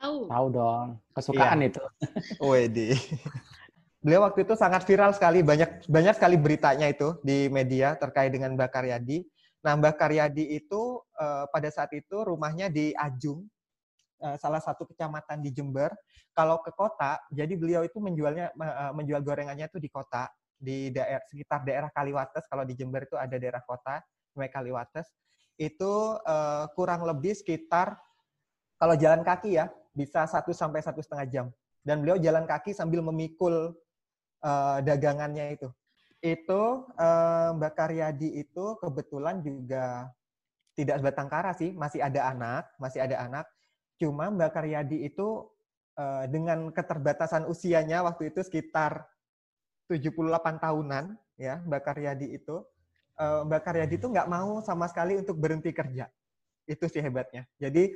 [0.00, 0.18] Tahu.
[0.30, 0.88] Tahu dong.
[1.14, 1.68] Kesukaan iya.
[1.70, 1.82] itu.
[2.50, 2.88] Wede.
[4.04, 8.52] Beliau waktu itu sangat viral sekali, banyak banyak sekali beritanya itu di media terkait dengan
[8.52, 9.24] Mbak Karyadi.
[9.64, 13.48] Nah, Mbak Karyadi itu uh, pada saat itu rumahnya di Ajung,
[14.40, 15.92] salah satu kecamatan di Jember.
[16.32, 21.22] Kalau ke kota, jadi beliau itu menjualnya uh, menjual gorengannya itu di kota, di daerah
[21.28, 22.48] sekitar daerah Kaliwates.
[22.48, 24.00] Kalau di Jember itu ada daerah kota,
[24.34, 25.06] namanya Kaliwates.
[25.54, 27.94] Itu uh, kurang lebih sekitar
[28.80, 31.46] kalau jalan kaki ya bisa satu sampai satu setengah jam.
[31.84, 33.76] Dan beliau jalan kaki sambil memikul
[34.42, 35.68] uh, dagangannya itu.
[36.24, 40.08] Itu uh, Mbak Karyadi itu kebetulan juga
[40.74, 41.70] tidak sebatang kara sih.
[41.76, 43.46] Masih ada anak masih ada anak
[44.00, 45.46] cuma Mbak Karyadi itu
[45.98, 49.06] uh, dengan keterbatasan usianya waktu itu sekitar
[49.86, 52.64] 78 tahunan ya Mbak Karyadi itu
[53.18, 56.08] uh, Mbak Karyadi itu nggak mau sama sekali untuk berhenti kerja.
[56.64, 57.44] Itu sih hebatnya.
[57.60, 57.92] Jadi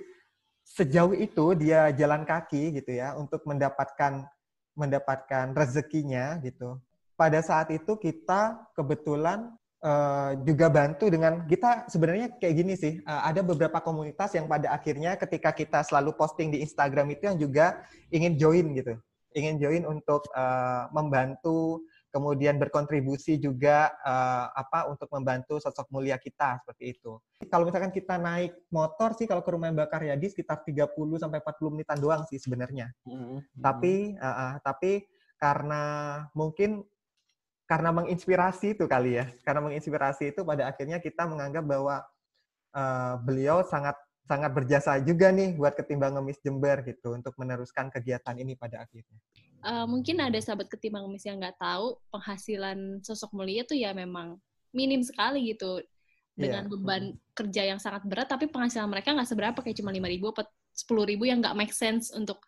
[0.69, 4.29] sejauh itu dia jalan kaki gitu ya untuk mendapatkan
[4.77, 6.79] mendapatkan rezekinya gitu.
[7.19, 9.51] Pada saat itu kita kebetulan
[9.83, 12.99] uh, juga bantu dengan kita sebenarnya kayak gini sih.
[13.05, 17.39] Uh, ada beberapa komunitas yang pada akhirnya ketika kita selalu posting di Instagram itu yang
[17.39, 17.67] juga
[18.11, 18.95] ingin join gitu.
[19.37, 26.57] Ingin join untuk uh, membantu kemudian berkontribusi juga uh, apa untuk membantu sosok mulia kita
[26.65, 27.21] seperti itu.
[27.47, 30.89] Kalau misalkan kita naik motor sih kalau ke rumah Mbak Karyadi sekitar 30
[31.21, 32.89] sampai 40 menitan doang sih sebenarnya.
[33.05, 33.39] Mm-hmm.
[33.61, 35.05] Tapi uh, uh, tapi
[35.39, 35.83] karena
[36.35, 36.83] mungkin
[37.69, 39.29] karena menginspirasi itu kali ya.
[39.45, 42.01] Karena menginspirasi itu pada akhirnya kita menganggap bahwa
[42.73, 43.95] uh, beliau sangat
[44.29, 49.17] sangat berjasa juga nih buat ketimbang ngemis Jember gitu untuk meneruskan kegiatan ini pada akhirnya
[49.65, 54.37] uh, mungkin ada sahabat ketimbang ngemis yang nggak tahu penghasilan sosok mulia tuh ya memang
[54.77, 55.81] minim sekali gitu
[56.37, 56.71] dengan yeah.
[56.71, 57.05] beban
[57.35, 61.09] kerja yang sangat berat tapi penghasilan mereka nggak seberapa kayak cuma lima ribu atau sepuluh
[61.09, 62.39] ribu yang nggak make sense untuk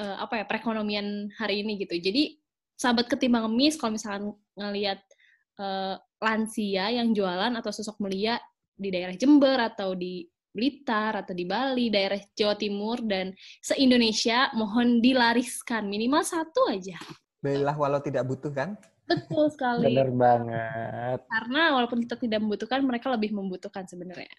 [0.00, 2.40] uh, apa ya perekonomian hari ini gitu jadi
[2.82, 4.98] sahabat ketimbang ngemis kalau misalkan ngelihat
[5.62, 8.42] uh, lansia yang jualan atau sosok mulia
[8.74, 13.32] di daerah Jember atau di Blitar atau di Bali, daerah Jawa Timur dan
[13.64, 17.00] se-Indonesia mohon dilariskan minimal satu aja.
[17.40, 18.76] Belilah walau tidak butuh kan?
[19.08, 19.88] Betul sekali.
[19.88, 21.18] Benar banget.
[21.24, 24.30] Karena walaupun kita tidak membutuhkan, mereka lebih membutuhkan sebenarnya.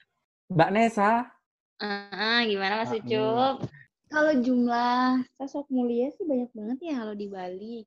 [0.54, 1.34] Mbak Nesa.
[1.82, 3.66] Ah, gimana Mas Ucup?
[4.14, 7.78] Kalau jumlah sosok mulia sih banyak banget ya kalau di Bali.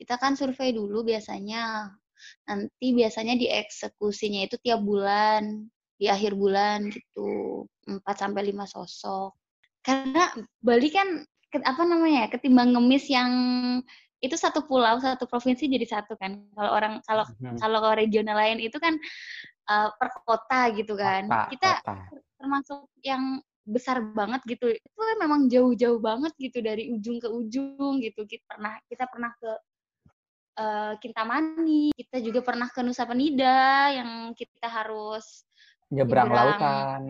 [0.00, 1.92] Kita kan survei dulu biasanya
[2.48, 7.64] Nanti biasanya dieksekusinya itu tiap bulan, di akhir bulan gitu.
[7.86, 9.30] 4 sampai 5 sosok.
[9.80, 10.28] Karena
[10.60, 11.24] Bali kan
[11.64, 13.32] apa namanya ya, ketimbang ngemis yang
[14.20, 16.44] itu satu pulau, satu provinsi jadi satu kan.
[16.52, 17.56] Kalau orang kalau hmm.
[17.56, 19.00] kalau regional lain itu kan
[19.72, 21.24] uh, per kota gitu kan.
[21.26, 21.94] Kota, kita kota.
[22.36, 24.76] termasuk yang besar banget gitu.
[24.76, 28.28] Itu memang jauh-jauh banget gitu dari ujung ke ujung gitu.
[28.28, 29.50] Kita pernah kita pernah ke
[30.56, 35.44] uh, Kintamani, kita juga pernah ke Nusa Penida yang kita harus
[35.92, 37.02] nyebrang lautan.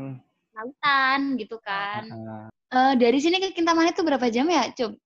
[0.52, 2.04] Lautan gitu kan.
[2.10, 4.98] Uh, uh, dari sini ke Kintamani itu berapa jam ya, Coba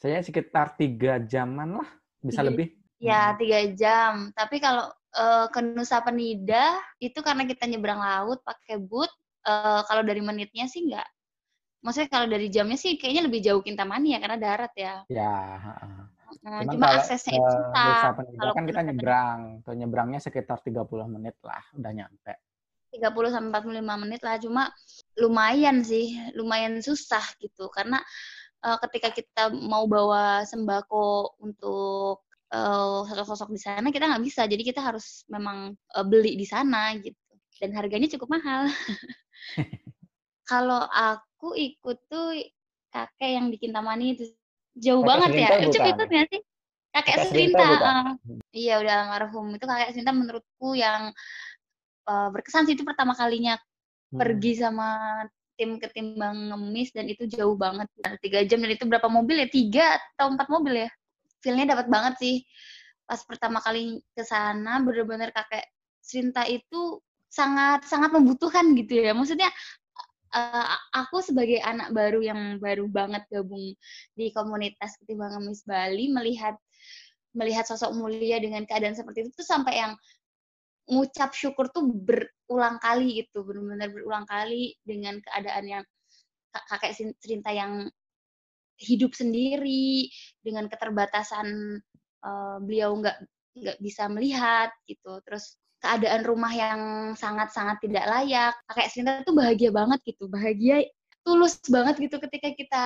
[0.00, 1.90] saya sekitar tiga jaman lah,
[2.24, 2.72] bisa lebih.
[2.96, 4.32] Ya, tiga jam.
[4.32, 9.12] Tapi kalau uh, ke Nusa Penida, itu karena kita nyebrang laut pakai boot,
[9.44, 11.04] uh, kalau dari menitnya sih enggak.
[11.84, 14.94] Maksudnya kalau dari jamnya sih kayaknya lebih jauh Kintamani ya, karena darat ya.
[15.12, 15.36] Ya.
[16.46, 18.14] Nah, cuma kalau, aksesnya itu susah.
[18.16, 19.40] Kalau kan kita nyebrang.
[19.66, 22.34] Tuh nyebrangnya sekitar 30 menit lah, udah nyampe.
[22.90, 24.62] 30 sampai 45 menit lah, cuma
[25.14, 27.70] lumayan sih, lumayan susah gitu.
[27.70, 28.02] Karena
[28.66, 34.62] uh, ketika kita mau bawa sembako untuk uh, sosok-sosok di sana kita nggak bisa jadi
[34.62, 37.16] kita harus memang uh, beli di sana gitu
[37.60, 38.68] dan harganya cukup mahal
[40.50, 42.36] kalau aku ikut tuh
[42.90, 44.26] kakek yang di Kintamani itu
[44.80, 45.48] jauh kakek banget ya?
[45.68, 46.40] Cukup ikut nggak sih?
[46.90, 48.18] Kakek, kakek uh,
[48.50, 51.14] iya udah almarhum itu kakek Serinta menurutku yang
[52.10, 53.54] uh, berkesan sih itu pertama kalinya
[54.10, 54.18] hmm.
[54.18, 55.22] pergi sama
[55.54, 57.86] tim ketimbang ngemis dan itu jauh banget.
[58.24, 59.48] Tiga jam dan itu berapa mobil ya?
[59.52, 60.90] Tiga atau empat mobil ya?
[61.44, 62.36] Feelnya dapat banget sih.
[63.04, 65.68] Pas pertama kali ke sana bener-bener kakek
[66.00, 69.12] Sinta itu sangat sangat membutuhkan gitu ya.
[69.12, 69.52] Maksudnya
[70.34, 73.74] uh, aku sebagai anak baru yang baru banget gabung
[74.14, 76.56] di komunitas ketimbang ngemis Bali melihat
[77.36, 79.92] melihat sosok mulia dengan keadaan seperti itu tuh sampai yang
[80.90, 85.84] ngucap syukur tuh berulang kali gitu benar-benar berulang kali dengan keadaan yang
[86.50, 87.86] kakek cerita yang
[88.80, 90.10] hidup sendiri
[90.42, 91.78] dengan keterbatasan
[92.26, 93.22] uh, beliau nggak
[93.60, 95.20] nggak bisa melihat gitu.
[95.28, 96.80] Terus keadaan rumah yang
[97.16, 100.84] sangat-sangat tidak layak kakek cerita tuh bahagia banget gitu bahagia
[101.24, 102.84] tulus banget gitu ketika kita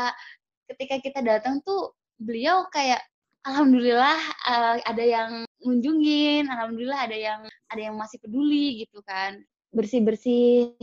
[0.70, 3.02] ketika kita datang tuh beliau kayak
[3.44, 5.30] alhamdulillah uh, ada yang
[5.60, 9.40] ngunjungin, alhamdulillah ada yang ada yang masih peduli gitu kan.
[9.74, 10.76] Bersih-bersih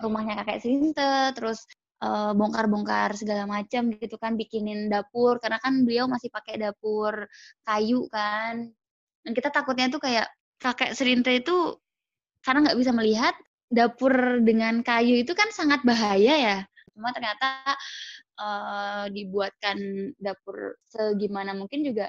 [0.00, 1.68] rumahnya kakek Sinte, terus
[2.00, 7.28] uh, bongkar-bongkar segala macam gitu kan, bikinin dapur karena kan beliau masih pakai dapur
[7.68, 8.72] kayu kan.
[9.24, 10.26] Dan kita takutnya tuh kayak
[10.58, 11.78] kakek Serinte itu
[12.42, 13.34] karena nggak bisa melihat
[13.68, 16.58] dapur dengan kayu itu kan sangat bahaya ya.
[16.96, 17.76] Cuma ternyata
[18.40, 19.78] uh, dibuatkan
[20.18, 22.08] dapur segimana mungkin juga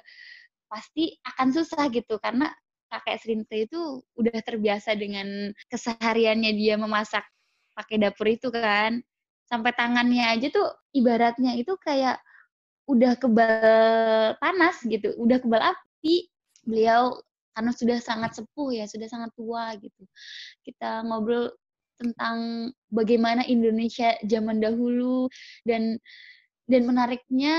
[0.71, 2.17] pasti akan susah gitu.
[2.17, 2.49] Karena
[2.89, 7.27] kakek Srinte itu udah terbiasa dengan kesehariannya dia memasak
[7.77, 9.03] pakai dapur itu kan.
[9.45, 12.21] Sampai tangannya aja tuh ibaratnya itu kayak
[12.89, 16.29] udah kebal panas gitu udah kebal api.
[16.65, 17.17] Beliau
[17.53, 20.03] karena sudah sangat sepuh ya sudah sangat tua gitu.
[20.63, 21.51] Kita ngobrol
[21.99, 25.27] tentang bagaimana Indonesia zaman dahulu
[25.67, 25.99] dan
[26.69, 27.57] dan menariknya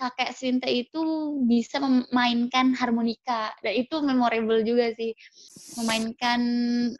[0.00, 1.02] kakek Sinta itu
[1.44, 3.52] bisa memainkan harmonika.
[3.60, 5.12] Dan itu memorable juga sih
[5.76, 6.40] memainkan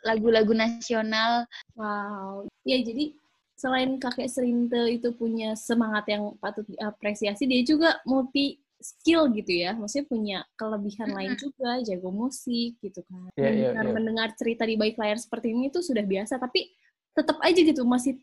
[0.05, 1.49] lagu-lagu nasional.
[1.79, 2.45] Wow.
[2.69, 3.17] Ya jadi
[3.57, 9.77] selain kakek Serinta itu punya semangat yang patut diapresiasi dia juga multi skill gitu ya,
[9.77, 13.29] maksudnya punya kelebihan lain juga, jago musik gitu kan.
[13.37, 13.93] Yeah, yeah, yeah.
[13.93, 16.73] mendengar cerita di balik layar seperti ini itu sudah biasa, tapi
[17.13, 18.17] tetap aja gitu masih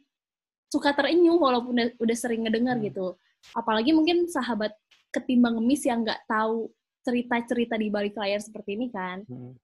[0.68, 2.90] suka terenyuh walaupun udah, udah sering ngedengar hmm.
[2.92, 3.16] gitu.
[3.54, 4.74] Apalagi mungkin sahabat
[5.14, 6.74] ketimbang ngemis yang nggak tahu
[7.08, 9.24] cerita-cerita di balik layar seperti ini kan.
[9.24, 9.56] Hmm.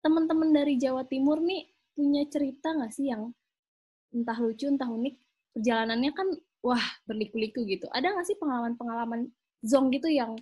[0.00, 3.28] Teman-teman dari Jawa Timur nih punya cerita nggak sih yang
[4.14, 5.14] entah lucu entah unik
[5.52, 6.28] perjalanannya kan
[6.64, 7.90] wah berliku-liku gitu.
[7.92, 9.28] Ada nggak sih pengalaman-pengalaman
[9.64, 10.38] zong gitu yang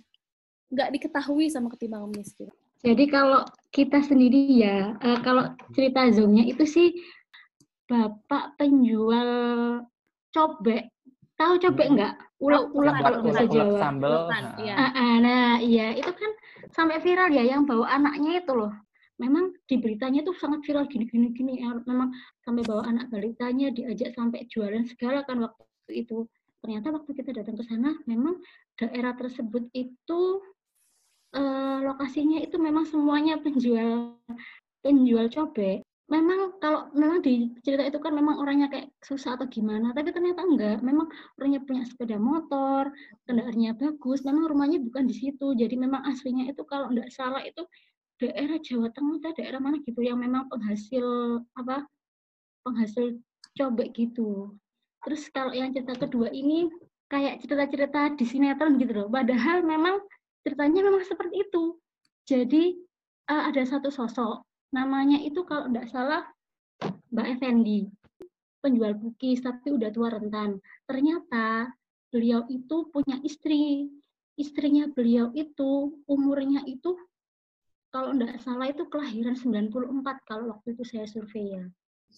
[0.67, 2.51] nggak diketahui sama ketimbang ngemis gitu.
[2.85, 3.41] Jadi kalau
[3.73, 6.93] kita sendiri ya, uh, kalau cerita zongnya itu sih
[7.89, 9.31] bapak penjual
[10.29, 10.91] cobek.
[11.37, 12.13] Tahu cobek nggak?
[12.37, 13.77] Ulek-ulek kalau bahasa Jawa.
[13.81, 14.13] Sambel.
[14.61, 14.75] Iya.
[15.21, 16.31] Nah, iya itu kan
[16.69, 18.73] sampai viral ya yang bawa anaknya itu loh.
[19.17, 21.65] Memang di beritanya tuh sangat viral gini-gini gini.
[21.65, 22.13] Memang
[22.45, 26.29] sampai bawa anak balitanya diajak sampai jualan segala kan waktu itu
[26.63, 28.41] ternyata waktu kita datang ke sana memang
[28.79, 30.21] daerah tersebut itu
[31.35, 34.17] eh, lokasinya itu memang semuanya penjual
[34.81, 39.91] penjual cobek memang kalau memang di cerita itu kan memang orangnya kayak susah atau gimana
[39.91, 40.79] tapi ternyata enggak.
[40.79, 42.87] Memang orangnya punya sepeda motor
[43.27, 45.51] kendaraannya bagus memang rumahnya bukan di situ.
[45.59, 47.67] Jadi memang aslinya itu kalau enggak salah itu
[48.17, 51.05] daerah Jawa Tengah atau daerah mana gitu yang memang penghasil
[51.59, 51.83] apa
[52.63, 53.19] penghasil
[53.59, 54.55] cobek gitu.
[55.05, 56.69] Terus kalau yang cerita kedua ini
[57.07, 59.07] kayak cerita-cerita di sinetron gitu loh.
[59.07, 60.03] Padahal memang
[60.43, 61.79] ceritanya memang seperti itu.
[62.27, 62.75] Jadi
[63.31, 64.43] uh, ada satu sosok
[64.75, 66.23] namanya itu kalau tidak salah
[67.07, 67.87] Mbak Effendi
[68.59, 70.59] penjual cookies tapi udah tua rentan.
[70.83, 71.71] Ternyata
[72.11, 73.87] beliau itu punya istri.
[74.37, 76.93] Istrinya beliau itu umurnya itu
[77.89, 81.65] kalau tidak salah itu kelahiran 94 kalau waktu itu saya survei ya.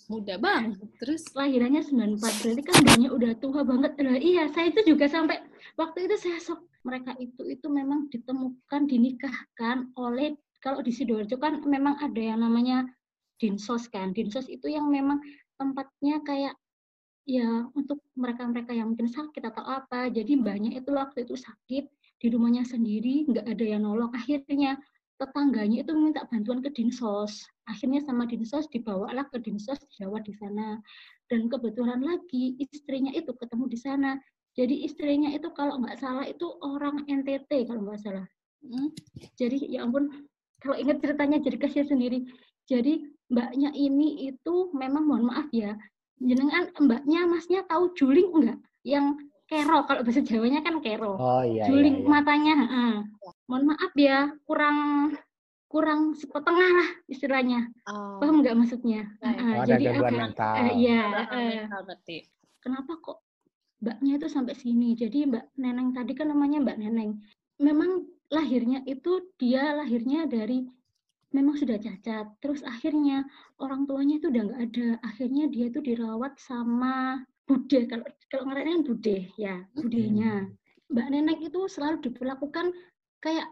[0.09, 3.93] Muda bang, terus lahirannya 94 berarti kan banyak udah tua banget.
[4.01, 5.37] Nah, iya, saya itu juga sampai
[5.77, 11.61] waktu itu saya sok mereka itu itu memang ditemukan dinikahkan oleh kalau di Sidoarjo kan
[11.61, 12.89] memang ada yang namanya
[13.37, 14.09] dinsos kan.
[14.09, 15.21] Dinsos itu yang memang
[15.61, 16.57] tempatnya kayak
[17.29, 20.09] ya untuk mereka-mereka yang mungkin sakit atau apa.
[20.09, 21.85] Jadi banyak itu waktu itu sakit
[22.19, 24.09] di rumahnya sendiri, nggak ada yang nolong.
[24.11, 24.81] Akhirnya
[25.19, 27.43] tetangganya itu minta bantuan ke dinsos.
[27.67, 30.79] Akhirnya sama dinsos dibawalah ke dinsos Jawa di sana.
[31.27, 34.15] Dan kebetulan lagi istrinya itu ketemu di sana.
[34.55, 38.25] Jadi istrinya itu kalau nggak salah itu orang NTT kalau nggak salah.
[38.63, 38.89] Hmm.
[39.35, 40.27] Jadi ya ampun,
[40.63, 42.25] kalau ingat ceritanya jadi kasihan sendiri.
[42.65, 45.77] Jadi mbaknya ini itu memang mohon maaf ya,
[46.17, 48.59] jenengan mbaknya masnya tahu juling enggak?
[48.83, 49.05] Yang
[49.49, 51.17] kero kalau bahasa Jawanya kan kero.
[51.17, 51.65] Oh iya.
[51.65, 52.09] Juling iya, iya.
[52.09, 52.55] matanya.
[52.69, 52.99] Uh.
[53.49, 54.77] Mohon maaf ya, kurang
[55.69, 57.65] kurang setengah lah istilahnya.
[57.89, 58.21] Oh.
[58.21, 59.09] Paham nggak maksudnya?
[59.21, 60.53] Uh, oh, jadi agak mental.
[60.53, 61.01] Uh, iya.
[61.29, 61.93] Uh,
[62.61, 63.25] kenapa kok
[63.81, 64.93] mbaknya itu sampai sini?
[64.93, 67.21] Jadi mbak Neneng tadi kan namanya mbak Neneng.
[67.57, 70.69] Memang lahirnya itu dia lahirnya dari
[71.33, 72.37] memang sudah cacat.
[72.37, 73.25] Terus akhirnya
[73.57, 74.89] orang tuanya itu udah nggak ada.
[75.05, 80.45] Akhirnya dia itu dirawat sama bude kalau kalau ngarepnya kan bude ya budenya
[80.93, 82.69] mbak nenek itu selalu diperlakukan
[83.19, 83.47] kayak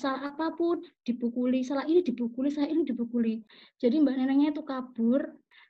[0.00, 3.44] salah apa pun dipukuli salah ini dipukuli salah ini dipukuli.
[3.76, 5.20] Jadi mbak neneknya itu kabur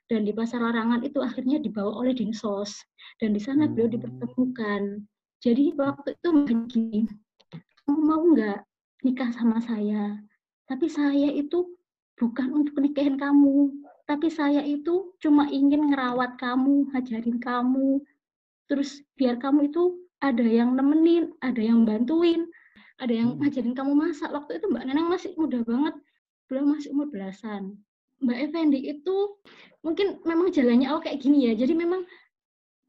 [0.07, 2.79] dan di pasar larangan itu akhirnya dibawa oleh dinsos.
[3.19, 3.95] Dan di sana beliau hmm.
[3.99, 4.81] dipertemukan.
[5.43, 6.99] Jadi waktu itu begini
[7.83, 8.59] kamu mau nggak
[9.03, 10.15] nikah sama saya?
[10.71, 11.75] Tapi saya itu
[12.15, 13.73] bukan untuk nikahin kamu.
[14.07, 18.03] Tapi saya itu cuma ingin ngerawat kamu, ngajarin kamu,
[18.67, 22.43] terus biar kamu itu ada yang nemenin, ada yang bantuin,
[23.01, 23.41] ada yang hmm.
[23.41, 24.29] ngajarin kamu masak.
[24.29, 25.95] Waktu itu Mbak Neneng masih muda banget,
[26.47, 27.81] belum masih umur belasan.
[28.21, 29.17] Mbak Effendi itu
[29.81, 31.53] mungkin memang jalannya aku kayak gini ya.
[31.57, 32.05] Jadi memang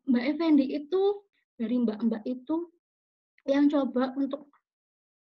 [0.04, 1.24] Mbak Effendi itu
[1.56, 2.68] dari mbak-mbak itu
[3.48, 4.52] yang coba untuk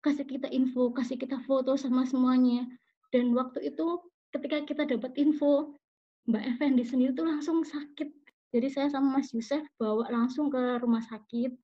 [0.00, 2.66] kasih kita info, kasih kita foto sama semuanya.
[3.14, 4.02] Dan waktu itu
[4.34, 5.78] ketika kita dapat info
[6.26, 8.10] Mbak Effendi sendiri tuh langsung sakit.
[8.50, 11.54] Jadi saya sama Mas Yusuf bawa langsung ke rumah sakit.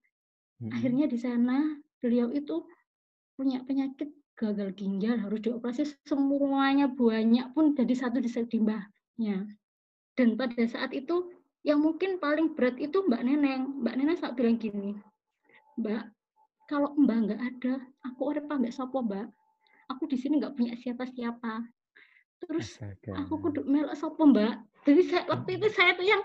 [0.62, 0.70] Hmm.
[0.70, 2.62] Akhirnya di sana beliau itu
[3.36, 9.48] punya penyakit gagal ginjal harus dioperasi semuanya banyak pun jadi satu di sedimbahnya.
[10.16, 11.32] Dan pada saat itu
[11.64, 13.84] yang mungkin paling berat itu Mbak Neneng.
[13.84, 14.96] Mbak Neneng saat bilang gini,
[15.76, 16.04] Mbak,
[16.68, 17.74] kalau Mbak nggak ada,
[18.08, 19.28] aku orang mbak sopo Mbak.
[19.92, 21.62] Aku di sini nggak punya siapa-siapa
[22.42, 23.12] terus Astaga.
[23.24, 26.22] aku kudu melok sopo mbak jadi saya, waktu itu saya tuh yang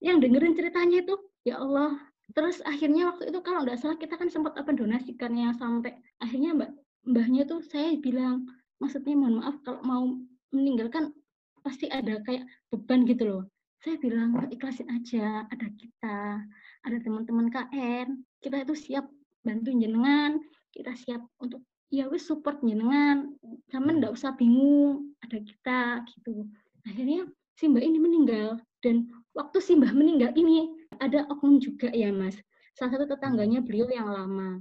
[0.00, 1.98] yang dengerin ceritanya itu ya Allah
[2.36, 6.70] terus akhirnya waktu itu kalau nggak salah kita kan sempat apa donasikan sampai akhirnya mbak
[7.06, 8.46] mbahnya tuh saya bilang
[8.80, 10.04] maksudnya mohon maaf kalau mau
[10.50, 11.14] meninggalkan
[11.60, 13.42] pasti ada kayak beban gitu loh.
[13.80, 16.44] Saya bilang ikhlasin aja ada kita
[16.84, 18.06] ada teman-teman KN
[18.44, 19.08] kita itu siap
[19.40, 20.36] bantu jenengan
[20.72, 23.32] kita siap untuk ya wis support jenengan
[23.72, 25.80] sama ndak usah bingung ada kita
[26.12, 26.44] gitu.
[26.84, 27.24] Akhirnya
[27.56, 30.68] si mbak ini meninggal dan waktu si mbak meninggal ini
[31.00, 32.36] ada oknum juga ya mas.
[32.76, 34.60] Salah satu tetangganya beliau yang lama.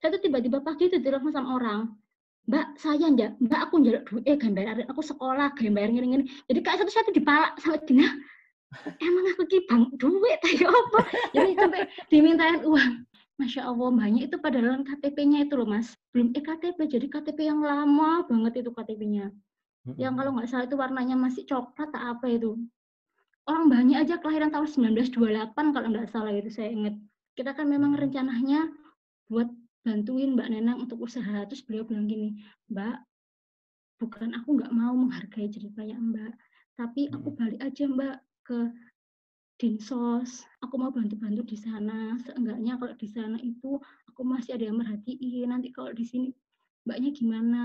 [0.00, 1.80] Saya tuh tiba-tiba pagi itu telepon sama orang
[2.44, 6.24] mbak saya ndak mbak aku njaluk duit eh gambar aku sekolah gambar ngene-ngene.
[6.48, 8.04] Jadi kayak satu satu dipalak sama Dina
[9.06, 11.00] emang aku ki bang duit ayo apa?
[11.32, 13.06] Jadi sampai dimintain uang.
[13.34, 15.98] Masya Allah, banyak itu padahal KTP-nya itu loh mas.
[16.14, 19.34] Belum EKTP, jadi KTP yang lama banget itu KTP-nya.
[19.98, 22.54] Yang kalau nggak salah itu warnanya masih coklat tak apa itu.
[23.44, 26.96] Orang banyak aja kelahiran tahun 1928 kalau nggak salah itu saya ingat.
[27.36, 28.72] Kita kan memang rencananya
[29.28, 29.52] buat
[29.84, 31.44] bantuin Mbak Nenang untuk usaha.
[31.44, 32.40] Terus beliau bilang gini,
[32.72, 32.96] Mbak,
[34.00, 36.32] bukan aku nggak mau menghargai ceritanya Mbak,
[36.80, 38.16] tapi aku balik aja Mbak
[38.48, 38.58] ke
[39.54, 42.18] dinsos, aku mau bantu-bantu di sana.
[42.26, 43.78] Seenggaknya kalau di sana itu
[44.10, 45.52] aku masih ada yang merhatiin.
[45.52, 46.28] Nanti kalau di sini
[46.84, 47.62] mbaknya gimana?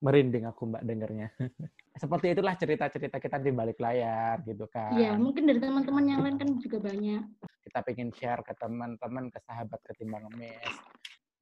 [0.00, 1.28] Merinding aku mbak dengernya.
[1.92, 4.96] Seperti itulah cerita-cerita kita di balik layar gitu kan.
[4.96, 7.22] Iya, mungkin dari teman-teman yang lain kan juga banyak.
[7.68, 10.72] Kita pengen share ke teman-teman, ke sahabat ketimbang ngemis.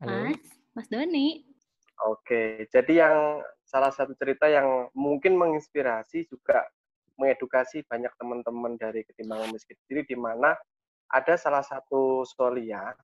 [0.02, 0.42] Mas,
[0.74, 1.46] Mas Doni.
[2.08, 6.64] Oke, jadi yang salah satu cerita yang mungkin menginspirasi juga
[7.20, 10.56] mengedukasi banyak teman-teman dari Ketimbangan Miskin Diri di mana
[11.12, 12.96] ada salah satu solia,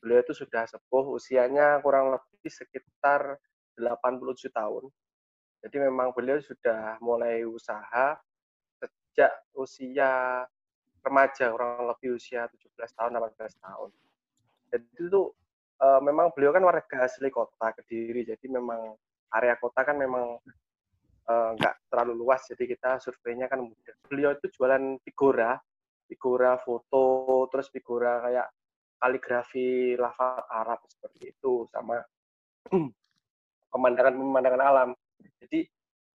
[0.00, 3.36] beliau itu sudah sepuh, usianya kurang lebih sekitar
[3.76, 4.88] 87 tahun.
[5.62, 8.18] Jadi memang beliau sudah mulai usaha
[8.82, 10.42] sejak usia
[11.02, 13.90] remaja, kurang lebih usia 17 tahun, 18 tahun.
[14.74, 15.30] Jadi itu
[15.82, 18.94] uh, memang beliau kan warga asli kota Kediri, jadi memang
[19.32, 20.36] area kota kan memang
[21.24, 23.96] eh, nggak terlalu luas, jadi kita surveinya kan mudah.
[24.04, 25.56] Beliau itu jualan figura,
[26.04, 28.52] figura foto, terus figura kayak
[29.00, 31.96] kaligrafi lafaz Arab seperti itu, sama
[33.72, 34.90] pemandangan-pemandangan alam.
[35.42, 35.66] Jadi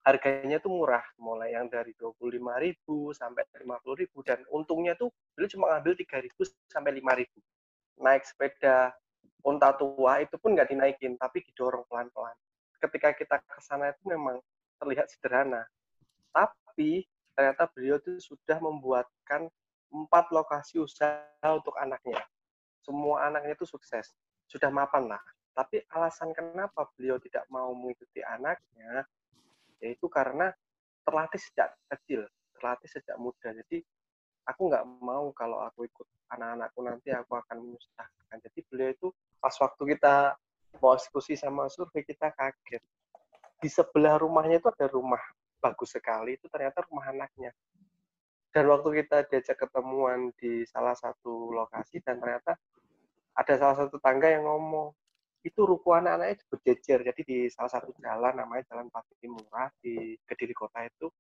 [0.05, 2.77] harganya tuh murah, mulai yang dari 25.000
[3.17, 6.29] sampai 50.000 dan untungnya tuh beliau cuma ngambil 3.000
[6.69, 8.05] sampai 5.000.
[8.05, 8.93] Naik sepeda
[9.45, 12.37] unta tua itu pun nggak dinaikin, tapi didorong pelan-pelan.
[12.81, 14.41] Ketika kita ke sana itu memang
[14.77, 15.65] terlihat sederhana.
[16.33, 19.49] Tapi ternyata beliau itu sudah membuatkan
[19.89, 22.21] empat lokasi usaha untuk anaknya.
[22.85, 24.13] Semua anaknya itu sukses.
[24.51, 25.23] Sudah mapan lah.
[25.55, 29.07] Tapi alasan kenapa beliau tidak mau mengikuti anaknya,
[29.79, 30.51] yaitu karena
[31.07, 32.27] terlatih sejak kecil,
[32.59, 33.55] terlatih sejak muda.
[33.55, 33.87] Jadi
[34.51, 38.37] aku nggak mau kalau aku ikut anak-anakku nanti aku akan menyusahkan.
[38.43, 40.35] Jadi beliau itu pas waktu kita
[40.83, 42.83] mau diskusi sama survei kita kaget.
[43.63, 45.23] Di sebelah rumahnya itu ada rumah
[45.63, 47.55] bagus sekali, itu ternyata rumah anaknya.
[48.55, 52.55] Dan waktu kita diajak ketemuan di salah satu lokasi dan ternyata
[53.35, 54.95] ada salah satu tangga yang ngomong,
[55.45, 56.99] itu ruko anak-anaknya berjejer.
[57.05, 61.13] Jadi di salah satu jalan namanya Jalan Pati Murah di Kediri Kota itu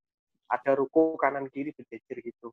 [0.48, 2.48] ada ruko kanan kiri berjejer gitu.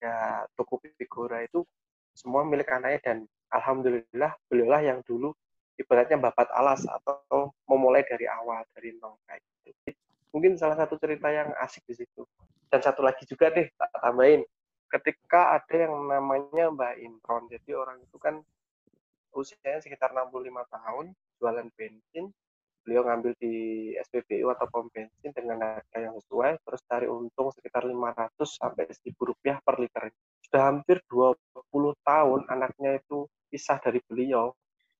[0.00, 1.64] Ya toko figura itu
[2.12, 5.32] semua milik anaknya dan alhamdulillah beliaulah yang dulu
[5.80, 9.96] ibaratnya babat alas atau memulai dari awal dari nol kayak gitu.
[10.36, 12.28] Mungkin salah satu cerita yang asik di situ.
[12.70, 14.44] Dan satu lagi juga deh tak tambahin.
[14.90, 18.42] Ketika ada yang namanya Mbak Imron, jadi orang itu kan
[19.34, 21.06] usianya sekitar 65 tahun,
[21.38, 22.24] jualan bensin,
[22.82, 23.54] beliau ngambil di
[24.00, 29.14] SPBU atau pom bensin dengan harga yang sesuai, terus cari untung sekitar 500 sampai 1000
[29.20, 30.10] rupiah per liter.
[30.42, 31.46] Sudah hampir 20
[32.02, 34.50] tahun anaknya itu pisah dari beliau,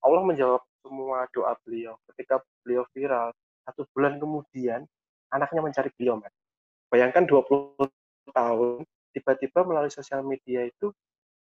[0.00, 1.96] Allah menjawab semua doa beliau.
[2.12, 3.32] Ketika beliau viral,
[3.68, 4.84] satu bulan kemudian
[5.30, 6.32] anaknya mencari beliau, man.
[6.90, 7.86] Bayangkan 20
[8.34, 8.82] tahun,
[9.14, 10.90] tiba-tiba melalui sosial media itu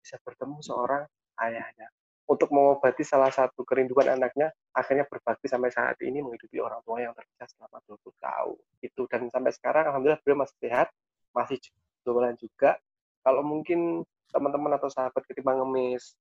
[0.05, 1.03] bisa bertemu seorang
[1.41, 1.89] ayahnya.
[2.25, 7.13] Untuk mengobati salah satu kerinduan anaknya, akhirnya berbakti sampai saat ini menghidupi orang tua yang
[7.13, 8.59] terpisah selama 20 tahun.
[8.81, 10.89] Itu dan sampai sekarang alhamdulillah beliau masih sehat,
[11.37, 11.61] masih
[12.01, 12.81] jualan juga.
[13.21, 16.17] Kalau mungkin teman-teman atau sahabat ketimbang ngemis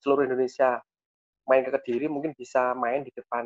[0.00, 0.78] seluruh Indonesia
[1.44, 3.44] main ke Kediri mungkin bisa main di depan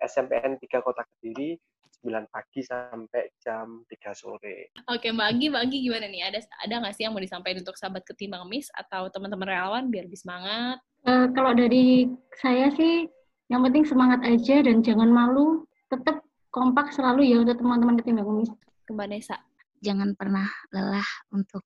[0.00, 1.56] SMPN 3 Kota Kediri
[2.04, 4.70] 9 pagi sampai jam 3 sore.
[4.88, 6.22] Oke, Mbak Anggi, Mbak Anggi gimana nih?
[6.30, 10.06] Ada ada nggak sih yang mau disampaikan untuk sahabat ketimbang mis atau teman-teman relawan biar
[10.06, 10.78] lebih semangat?
[11.06, 12.06] Uh, kalau dari
[12.38, 13.10] saya sih,
[13.50, 15.66] yang penting semangat aja dan jangan malu.
[15.88, 16.20] Tetap
[16.52, 18.50] kompak selalu ya untuk teman-teman ketimbang mis.
[18.86, 19.36] Ke Mbak Nesa.
[19.82, 21.62] Jangan pernah lelah untuk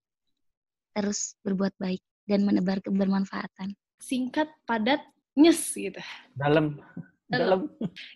[0.92, 3.72] terus berbuat baik dan menebar kebermanfaatan
[4.02, 4.98] singkat, padat,
[5.38, 6.02] nyes gitu.
[6.34, 6.82] Dalam.
[7.32, 7.64] Dalam.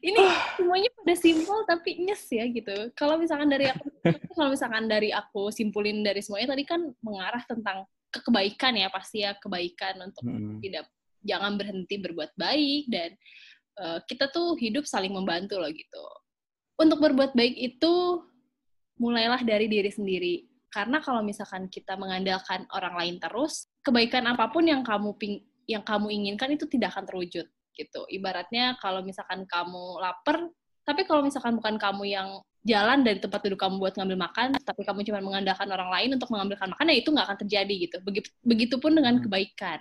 [0.05, 0.21] Ini
[0.61, 2.93] semuanya pada simpel tapi nyes ya gitu.
[2.93, 3.89] Kalau misalkan dari aku,
[4.37, 9.33] kalau misalkan dari aku simpulin dari semuanya tadi kan mengarah tentang kebaikan ya pasti ya
[9.37, 10.61] kebaikan untuk hmm.
[10.61, 10.89] tidak
[11.25, 13.11] jangan berhenti berbuat baik dan
[13.81, 16.05] uh, kita tuh hidup saling membantu loh gitu.
[16.77, 18.21] Untuk berbuat baik itu
[19.01, 20.45] mulailah dari diri sendiri.
[20.69, 25.83] Karena kalau misalkan kita mengandalkan orang lain terus, kebaikan apa pun yang kamu ping yang
[25.83, 27.47] kamu inginkan itu tidak akan terwujud
[27.77, 28.09] gitu.
[28.09, 30.49] Ibaratnya kalau misalkan kamu lapar,
[30.87, 32.29] tapi kalau misalkan bukan kamu yang
[32.67, 36.31] jalan dari tempat duduk kamu buat ngambil makan, tapi kamu cuma mengandalkan orang lain untuk
[36.35, 37.97] mengambilkan makan, ya itu nggak akan terjadi gitu.
[38.03, 39.25] Begitu, begitupun dengan hmm.
[39.29, 39.79] kebaikan.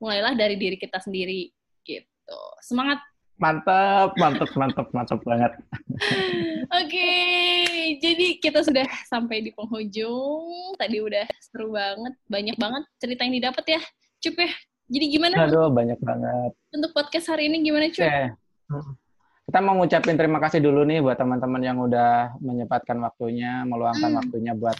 [0.00, 1.52] Mulailah dari diri kita sendiri
[1.84, 2.40] gitu.
[2.64, 3.00] Semangat.
[3.34, 5.52] Mantap, mantap, mantap, mantap banget.
[6.80, 10.78] Oke, okay, jadi kita sudah sampai di penghujung.
[10.78, 13.80] Tadi udah seru banget, banyak banget cerita yang didapat ya.
[14.22, 14.52] Cukup ya,
[14.94, 15.34] jadi gimana?
[15.50, 16.52] Aduh, banyak banget.
[16.70, 18.06] Untuk podcast hari ini gimana, cuy?
[18.06, 18.26] Okay.
[19.44, 24.20] Kita mau ngucapin terima kasih dulu nih buat teman-teman yang udah menyempatkan waktunya, meluangkan hmm.
[24.22, 24.78] waktunya buat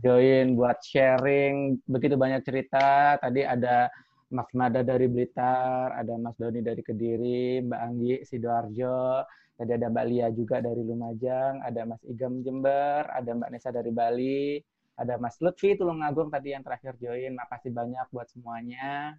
[0.00, 1.78] join, buat sharing.
[1.84, 3.20] Begitu banyak cerita.
[3.20, 3.92] Tadi ada
[4.32, 10.06] Mas Mada dari Blitar, ada Mas Doni dari Kediri, Mbak Anggi Sidoarjo, tadi ada Mbak
[10.10, 14.58] Lia juga dari Lumajang, ada Mas Igam Jember, ada Mbak Nesa dari Bali,
[14.98, 17.38] ada Mas Lutfi Tulungagung tadi yang terakhir join.
[17.38, 19.18] Makasih banyak buat semuanya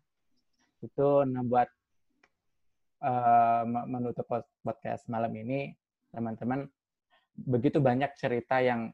[0.81, 1.69] itu nah buat
[3.01, 4.25] uh, menutup
[4.61, 5.73] podcast malam ini,
[6.13, 6.69] teman-teman,
[7.33, 8.93] begitu banyak cerita yang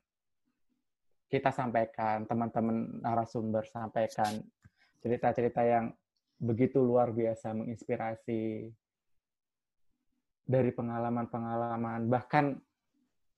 [1.28, 4.40] kita sampaikan, teman-teman narasumber sampaikan,
[5.04, 5.92] cerita-cerita yang
[6.40, 8.72] begitu luar biasa menginspirasi
[10.48, 12.56] dari pengalaman-pengalaman, bahkan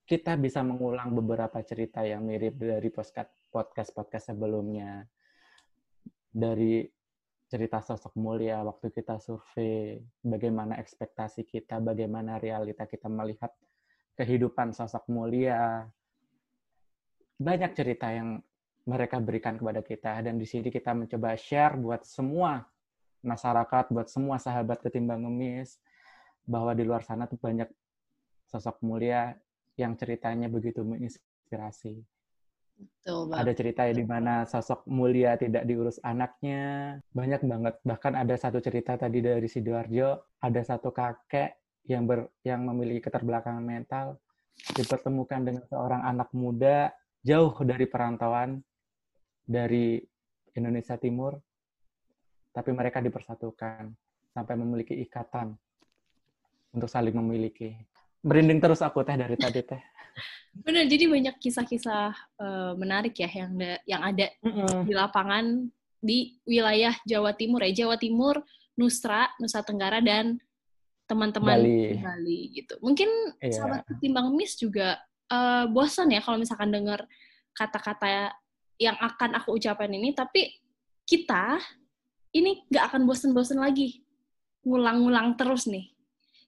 [0.06, 2.90] kita bisa mengulang beberapa cerita yang mirip dari
[3.50, 5.06] podcast-podcast sebelumnya.
[6.30, 6.86] Dari
[7.50, 13.50] cerita sosok mulia waktu kita survei, bagaimana ekspektasi kita, bagaimana realita kita melihat
[14.14, 15.90] kehidupan sosok mulia.
[17.42, 18.38] Banyak cerita yang
[18.86, 22.70] mereka berikan kepada kita dan di sini kita mencoba share buat semua
[23.26, 25.82] masyarakat, buat semua sahabat ketimbang ngemis
[26.46, 27.68] bahwa di luar sana tuh banyak
[28.46, 29.34] sosok mulia
[29.74, 32.19] yang ceritanya begitu menginspirasi.
[32.80, 33.36] Betul.
[33.36, 36.96] Ada cerita di mana sosok mulia tidak diurus anaknya.
[37.12, 37.76] Banyak banget.
[37.84, 43.64] Bahkan ada satu cerita tadi dari Sidoarjo, ada satu kakek yang ber, yang memiliki keterbelakangan
[43.66, 44.16] mental
[44.76, 46.92] dipertemukan dengan seorang anak muda
[47.24, 48.60] jauh dari perantauan
[49.44, 50.00] dari
[50.56, 51.36] Indonesia Timur,
[52.54, 53.92] tapi mereka dipersatukan
[54.32, 55.56] sampai memiliki ikatan
[56.76, 57.74] untuk saling memiliki.
[58.22, 59.82] Merinding terus aku teh dari tadi teh.
[60.60, 63.52] Benar, jadi banyak kisah-kisah uh, menarik ya yang
[63.88, 64.82] yang ada mm -hmm.
[64.86, 65.46] di lapangan
[66.00, 67.86] di wilayah Jawa Timur ya.
[67.86, 68.44] Jawa Timur,
[68.80, 70.40] Nusra, Nusa Tenggara dan
[71.10, 71.98] teman-teman Bali.
[72.00, 72.78] Bali gitu.
[72.86, 73.10] Mungkin
[73.42, 73.54] yeah.
[73.54, 75.02] sahabat ketimbang Miss juga
[75.34, 77.04] uh, bosan ya kalau misalkan dengar
[77.58, 78.32] kata-kata
[78.80, 80.56] yang akan aku ucapkan ini, tapi
[81.04, 81.60] kita
[82.32, 84.06] ini nggak akan bosan-bosan lagi
[84.64, 85.92] ngulang-ngulang terus nih.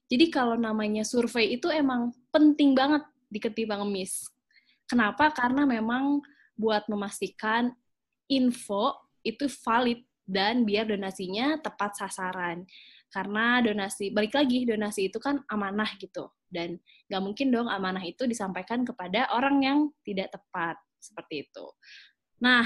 [0.08, 3.02] Jadi kalau namanya survei itu emang penting banget
[3.32, 4.28] di ketimbang miss.
[4.84, 5.32] Kenapa?
[5.32, 6.20] Karena memang
[6.52, 7.72] buat memastikan
[8.28, 8.92] info
[9.24, 12.68] itu valid dan biar donasinya tepat sasaran.
[13.08, 16.28] Karena donasi, balik lagi, donasi itu kan amanah gitu.
[16.52, 16.76] Dan
[17.08, 20.76] nggak mungkin dong amanah itu disampaikan kepada orang yang tidak tepat.
[21.00, 21.66] Seperti itu.
[22.44, 22.62] Nah,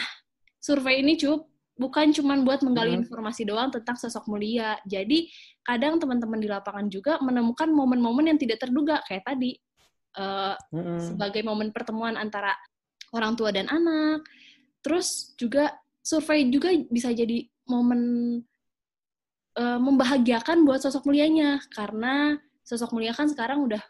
[0.59, 3.07] survei ini cukup bukan cuma buat menggali hmm.
[3.07, 4.81] informasi doang tentang sosok mulia.
[4.89, 5.29] Jadi
[5.62, 9.57] kadang teman-teman di lapangan juga menemukan momen-momen yang tidak terduga kayak tadi
[10.17, 11.12] uh, hmm.
[11.12, 12.57] sebagai momen pertemuan antara
[13.14, 14.25] orang tua dan anak.
[14.83, 18.03] Terus juga survei juga bisa jadi momen
[19.59, 23.83] uh, membahagiakan buat sosok mulianya karena sosok mulia kan sekarang udah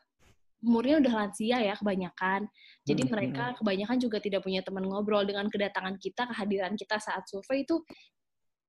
[0.65, 2.49] umurnya udah lansia ya kebanyakan.
[2.87, 3.57] Jadi hmm, mereka hmm.
[3.61, 7.79] kebanyakan juga tidak punya teman ngobrol dengan kedatangan kita, kehadiran kita saat survei itu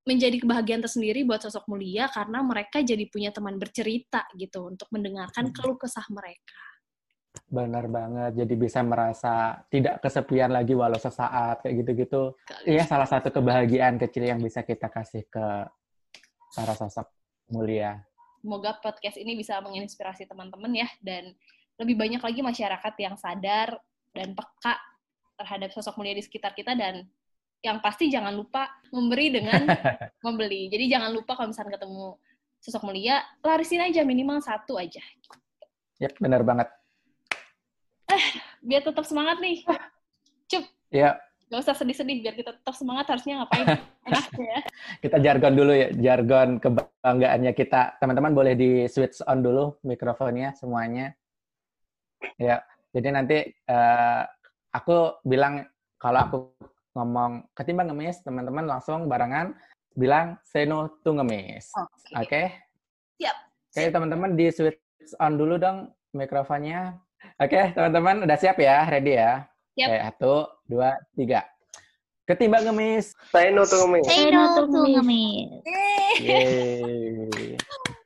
[0.08, 5.51] menjadi kebahagiaan tersendiri buat sosok mulia karena mereka jadi punya teman bercerita gitu untuk mendengarkan
[5.51, 6.64] keluh kesah mereka.
[7.48, 8.43] Benar banget.
[8.43, 12.36] Jadi bisa merasa tidak kesepian lagi walau sesaat kayak gitu-gitu.
[12.68, 15.45] Iya salah satu kebahagiaan kecil yang bisa kita kasih ke
[16.52, 17.08] para sosok
[17.48, 18.04] mulia.
[18.43, 21.32] Semoga podcast ini bisa menginspirasi teman-teman ya dan
[21.80, 23.80] lebih banyak lagi masyarakat yang sadar
[24.12, 24.76] dan peka
[25.39, 27.08] terhadap sosok mulia di sekitar kita dan
[27.64, 29.66] yang pasti jangan lupa memberi dengan
[30.26, 30.68] membeli.
[30.68, 32.18] Jadi jangan lupa kalau misalnya ketemu
[32.60, 35.02] sosok mulia, larisin aja minimal satu aja.
[35.98, 36.70] Yap, benar banget.
[38.18, 38.28] Eh,
[38.65, 39.61] biar tetap semangat nih.
[40.49, 40.65] Cup.
[40.89, 41.22] Ya.
[41.47, 43.80] Gak usah sedih-sedih, biar kita tetap semangat harusnya ngapain?
[44.51, 44.59] ya.
[44.99, 47.95] Kita jargon dulu ya, jargon kebanggaannya kita.
[48.03, 51.15] Teman-teman boleh di switch on dulu mikrofonnya semuanya.
[52.36, 53.38] Ya, jadi nanti
[53.70, 54.28] uh,
[54.76, 55.63] aku bilang
[55.95, 56.38] kalau aku
[56.99, 59.55] ngomong ketimbang ngemis, teman-teman langsung barengan
[59.95, 61.72] bilang say no to ngemis.
[61.78, 61.88] Oke?
[62.11, 62.26] Okay.
[62.28, 62.45] Okay?
[63.24, 63.38] Siap.
[63.72, 64.82] Oke, okay, teman-teman di switch
[65.15, 66.99] on dulu dong mikrofonnya.
[67.38, 68.81] Oke, okay, teman-teman udah siap ya?
[68.89, 69.45] Ready ya?
[69.77, 69.85] Siap.
[69.93, 70.33] Oke, satu,
[70.65, 71.45] dua, tiga.
[72.25, 73.13] Ketimbang ngemis.
[73.29, 74.09] Say no to ngemis.
[74.09, 75.61] Say no to ngemis.
[76.17, 77.53] Yeay.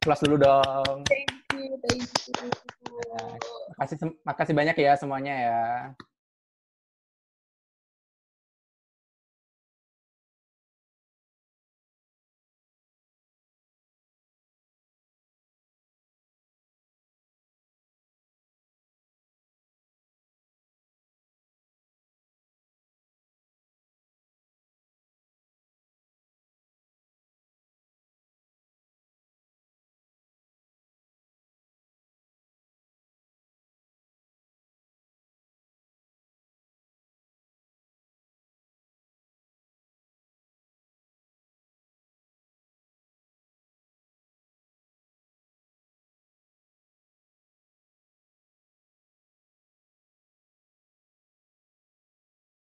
[0.03, 1.07] Kelas dulu dong.
[1.07, 2.51] Thank you, thank you.
[3.79, 3.95] Makasih,
[4.27, 5.59] makasih banyak ya semuanya ya.